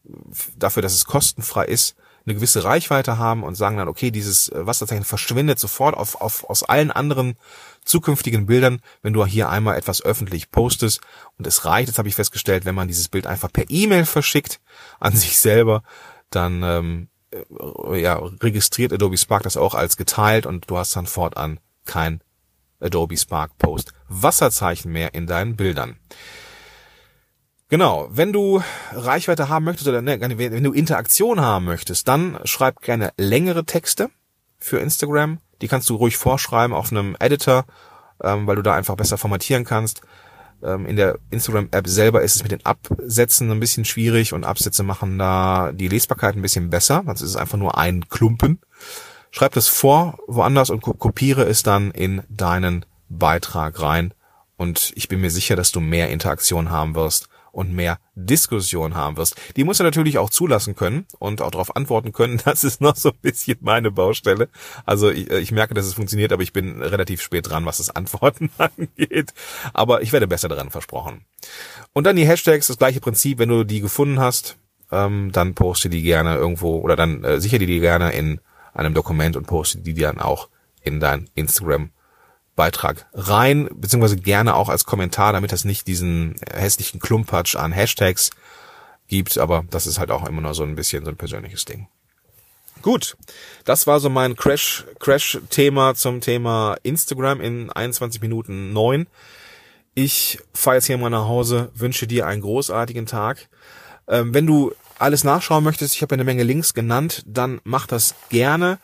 dafür, 0.57 0.81
dass 0.81 0.93
es 0.93 1.05
kostenfrei 1.05 1.65
ist, 1.65 1.95
eine 2.25 2.35
gewisse 2.35 2.63
Reichweite 2.63 3.17
haben 3.17 3.43
und 3.43 3.55
sagen 3.55 3.77
dann, 3.77 3.87
okay, 3.87 4.11
dieses 4.11 4.49
äh, 4.49 4.65
Wasserzeichen 4.65 5.03
verschwindet 5.03 5.59
sofort 5.59 5.95
auf, 5.95 6.21
auf, 6.21 6.49
aus 6.49 6.63
allen 6.63 6.91
anderen 6.91 7.35
zukünftigen 7.83 8.45
Bildern, 8.45 8.81
wenn 9.01 9.13
du 9.13 9.25
hier 9.25 9.49
einmal 9.49 9.77
etwas 9.77 10.03
öffentlich 10.03 10.51
postest. 10.51 11.01
Und 11.37 11.47
es 11.47 11.65
reicht, 11.65 11.87
jetzt 11.87 11.97
habe 11.97 12.09
ich 12.09 12.15
festgestellt, 12.15 12.65
wenn 12.65 12.75
man 12.75 12.87
dieses 12.87 13.07
Bild 13.07 13.25
einfach 13.25 13.51
per 13.51 13.65
E-Mail 13.69 14.05
verschickt 14.05 14.61
an 14.99 15.15
sich 15.15 15.39
selber, 15.39 15.83
dann 16.29 16.61
ähm, 16.63 17.07
äh, 17.31 18.01
ja, 18.01 18.21
registriert 18.41 18.93
Adobe 18.93 19.17
Spark 19.17 19.43
das 19.43 19.57
auch 19.57 19.73
als 19.73 19.97
geteilt 19.97 20.45
und 20.45 20.69
du 20.69 20.77
hast 20.77 20.95
dann 20.95 21.07
fortan 21.07 21.59
kein 21.85 22.21
Adobe 22.79 23.17
Spark 23.17 23.57
Post 23.57 23.93
Wasserzeichen 24.07 24.91
mehr 24.91 25.13
in 25.13 25.27
deinen 25.27 25.55
Bildern. 25.55 25.97
Genau, 27.71 28.09
wenn 28.11 28.33
du 28.33 28.61
Reichweite 28.91 29.47
haben 29.47 29.63
möchtest 29.63 29.87
oder 29.87 30.01
ne, 30.01 30.19
wenn 30.19 30.63
du 30.63 30.73
Interaktion 30.73 31.39
haben 31.39 31.63
möchtest, 31.63 32.05
dann 32.05 32.37
schreib 32.43 32.81
gerne 32.81 33.13
längere 33.15 33.63
Texte 33.63 34.09
für 34.59 34.79
Instagram. 34.79 35.39
Die 35.61 35.69
kannst 35.69 35.89
du 35.89 35.95
ruhig 35.95 36.17
vorschreiben 36.17 36.75
auf 36.75 36.91
einem 36.91 37.15
Editor, 37.17 37.63
ähm, 38.21 38.45
weil 38.45 38.57
du 38.57 38.61
da 38.61 38.75
einfach 38.75 38.97
besser 38.97 39.17
formatieren 39.17 39.63
kannst. 39.63 40.01
Ähm, 40.61 40.85
in 40.85 40.97
der 40.97 41.17
Instagram-App 41.29 41.87
selber 41.87 42.23
ist 42.23 42.35
es 42.35 42.43
mit 42.43 42.51
den 42.51 42.65
Absätzen 42.65 43.49
ein 43.49 43.61
bisschen 43.61 43.85
schwierig 43.85 44.33
und 44.33 44.43
Absätze 44.43 44.83
machen 44.83 45.17
da 45.17 45.71
die 45.71 45.87
Lesbarkeit 45.87 46.35
ein 46.35 46.41
bisschen 46.41 46.69
besser. 46.69 47.03
Sonst 47.05 47.21
ist 47.21 47.29
es 47.29 47.35
einfach 47.37 47.57
nur 47.57 47.77
ein 47.77 48.09
Klumpen. 48.09 48.59
Schreib 49.29 49.53
das 49.53 49.69
vor 49.69 50.19
woanders 50.27 50.71
und 50.71 50.81
kopiere 50.81 51.43
es 51.43 51.63
dann 51.63 51.91
in 51.91 52.23
deinen 52.27 52.85
Beitrag 53.07 53.81
rein. 53.81 54.13
Und 54.57 54.91
ich 54.97 55.07
bin 55.07 55.21
mir 55.21 55.31
sicher, 55.31 55.55
dass 55.55 55.71
du 55.71 55.79
mehr 55.79 56.09
Interaktion 56.09 56.69
haben 56.69 56.95
wirst 56.95 57.29
und 57.51 57.73
mehr 57.73 57.99
Diskussion 58.15 58.95
haben 58.95 59.17
wirst. 59.17 59.35
Die 59.55 59.63
muss 59.63 59.79
er 59.79 59.83
natürlich 59.83 60.17
auch 60.17 60.29
zulassen 60.29 60.75
können 60.75 61.05
und 61.19 61.41
auch 61.41 61.51
darauf 61.51 61.75
antworten 61.75 62.11
können. 62.11 62.41
Das 62.51 62.63
ist 62.63 62.81
noch 62.81 62.95
so 62.95 63.09
ein 63.09 63.17
bisschen 63.21 63.57
meine 63.61 63.91
Baustelle. 63.91 64.49
Also 64.85 65.09
ich, 65.09 65.29
äh, 65.31 65.39
ich 65.39 65.51
merke, 65.51 65.73
dass 65.73 65.85
es 65.85 65.93
funktioniert, 65.93 66.33
aber 66.33 66.43
ich 66.43 66.53
bin 66.53 66.81
relativ 66.81 67.21
spät 67.21 67.49
dran, 67.49 67.65
was 67.65 67.77
das 67.77 67.89
Antworten 67.95 68.49
angeht. 68.57 69.33
Aber 69.73 70.01
ich 70.01 70.11
werde 70.11 70.27
besser 70.27 70.49
daran 70.49 70.71
versprochen. 70.71 71.25
Und 71.93 72.05
dann 72.05 72.15
die 72.15 72.27
Hashtags, 72.27 72.67
das 72.67 72.77
gleiche 72.77 72.99
Prinzip. 72.99 73.39
Wenn 73.39 73.49
du 73.49 73.63
die 73.63 73.81
gefunden 73.81 74.19
hast, 74.19 74.57
ähm, 74.91 75.31
dann 75.31 75.53
poste 75.55 75.89
die 75.89 76.01
gerne 76.01 76.35
irgendwo 76.35 76.79
oder 76.79 76.95
dann 76.95 77.23
äh, 77.23 77.39
sicher 77.39 77.59
die 77.59 77.79
gerne 77.79 78.11
in 78.11 78.39
einem 78.73 78.93
Dokument 78.93 79.35
und 79.35 79.47
poste 79.47 79.79
die 79.79 79.93
dann 79.93 80.19
auch 80.19 80.49
in 80.81 80.99
dein 80.99 81.29
Instagram 81.35 81.91
Beitrag 82.61 83.07
rein, 83.13 83.67
beziehungsweise 83.73 84.17
gerne 84.17 84.53
auch 84.53 84.69
als 84.69 84.85
Kommentar, 84.85 85.33
damit 85.33 85.51
das 85.51 85.65
nicht 85.65 85.87
diesen 85.87 86.35
hässlichen 86.53 86.99
Klumpatsch 86.99 87.55
an 87.55 87.71
Hashtags 87.71 88.29
gibt, 89.07 89.39
aber 89.39 89.65
das 89.71 89.87
ist 89.87 89.97
halt 89.97 90.11
auch 90.11 90.27
immer 90.29 90.41
noch 90.41 90.53
so 90.53 90.61
ein 90.61 90.75
bisschen 90.75 91.03
so 91.03 91.09
ein 91.09 91.17
persönliches 91.17 91.65
Ding. 91.65 91.87
Gut, 92.83 93.17
das 93.65 93.87
war 93.87 93.99
so 93.99 94.11
mein 94.11 94.35
Crash 94.35 94.85
Crash 94.99 95.39
Thema 95.49 95.95
zum 95.95 96.21
Thema 96.21 96.77
Instagram 96.83 97.41
in 97.41 97.71
21 97.71 98.21
Minuten 98.21 98.73
9. 98.73 99.07
Ich 99.95 100.37
fahre 100.53 100.75
jetzt 100.75 100.85
hier 100.85 100.99
mal 100.99 101.09
nach 101.09 101.27
Hause, 101.27 101.71
wünsche 101.73 102.05
dir 102.05 102.27
einen 102.27 102.43
großartigen 102.43 103.07
Tag. 103.07 103.49
Ähm, 104.07 104.35
wenn 104.35 104.45
du 104.45 104.71
alles 104.99 105.23
nachschauen 105.23 105.63
möchtest, 105.63 105.95
ich 105.95 106.03
habe 106.03 106.13
eine 106.13 106.25
Menge 106.25 106.43
Links 106.43 106.75
genannt, 106.75 107.23
dann 107.25 107.59
mach 107.63 107.87
das 107.87 108.13
gerne 108.29 108.77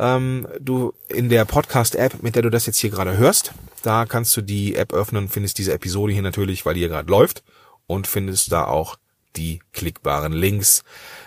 ähm, 0.00 0.48
du 0.58 0.94
in 1.08 1.28
der 1.28 1.44
Podcast-App, 1.44 2.22
mit 2.22 2.34
der 2.34 2.42
du 2.42 2.50
das 2.50 2.66
jetzt 2.66 2.78
hier 2.78 2.90
gerade 2.90 3.18
hörst, 3.18 3.52
da 3.82 4.06
kannst 4.06 4.36
du 4.36 4.40
die 4.40 4.74
App 4.74 4.92
öffnen, 4.92 5.28
findest 5.28 5.58
diese 5.58 5.74
Episode 5.74 6.12
hier 6.12 6.22
natürlich, 6.22 6.66
weil 6.66 6.74
die 6.74 6.80
hier 6.80 6.88
gerade 6.88 7.10
läuft 7.10 7.44
und 7.86 8.06
findest 8.06 8.50
da 8.50 8.64
auch 8.64 8.96
die 9.36 9.60
klickbaren 9.72 10.32
Links. 10.32 10.82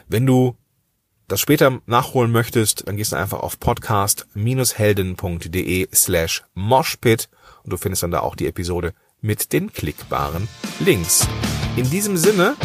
Wenn 0.07 0.25
du 0.25 0.55
das 1.27 1.39
später 1.39 1.79
nachholen 1.85 2.31
möchtest, 2.31 2.87
dann 2.87 2.97
gehst 2.97 3.11
du 3.11 3.15
einfach 3.15 3.39
auf 3.39 3.59
podcast-helden.de 3.59 5.87
slash 5.93 6.43
moshpit 6.53 7.29
und 7.63 7.71
du 7.71 7.77
findest 7.77 8.01
dann 8.03 8.11
da 8.11 8.19
auch 8.19 8.35
die 8.35 8.47
Episode 8.47 8.93
mit 9.21 9.53
den 9.53 9.71
klickbaren 9.71 10.49
Links. 10.79 11.25
In 11.75 11.89
diesem 11.89 12.17
Sinne, 12.17 12.55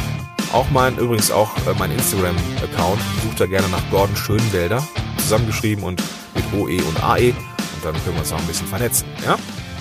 auch 0.53 0.69
mein, 0.71 0.99
übrigens 0.99 1.31
auch 1.31 1.57
äh, 1.67 1.73
mein 1.79 1.93
Instagram-Account, 1.93 3.01
such 3.23 3.37
da 3.37 3.47
gerne 3.47 3.69
nach 3.69 3.89
Gordon 3.91 4.17
Schönwälder 4.17 4.87
zusammengeschrieben 5.29 5.85
und 5.85 6.03
mit 6.35 6.45
OE 6.55 6.83
und 6.83 7.03
AE. 7.03 7.31
Und 7.31 7.85
dann 7.85 7.93
können 8.03 8.15
wir 8.15 8.21
uns 8.21 8.33
auch 8.33 8.39
ein 8.39 8.47
bisschen 8.47 8.67
vernetzen. 8.67 9.07
Ja? 9.25 9.37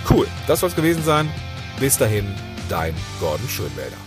Cool. 0.10 0.28
Das 0.46 0.60
soll 0.60 0.70
es 0.70 0.76
gewesen 0.76 1.04
sein. 1.04 1.30
Bis 1.80 1.98
dahin, 1.98 2.26
dein 2.70 2.94
Gordon 3.20 3.48
Schönwälder. 3.48 4.07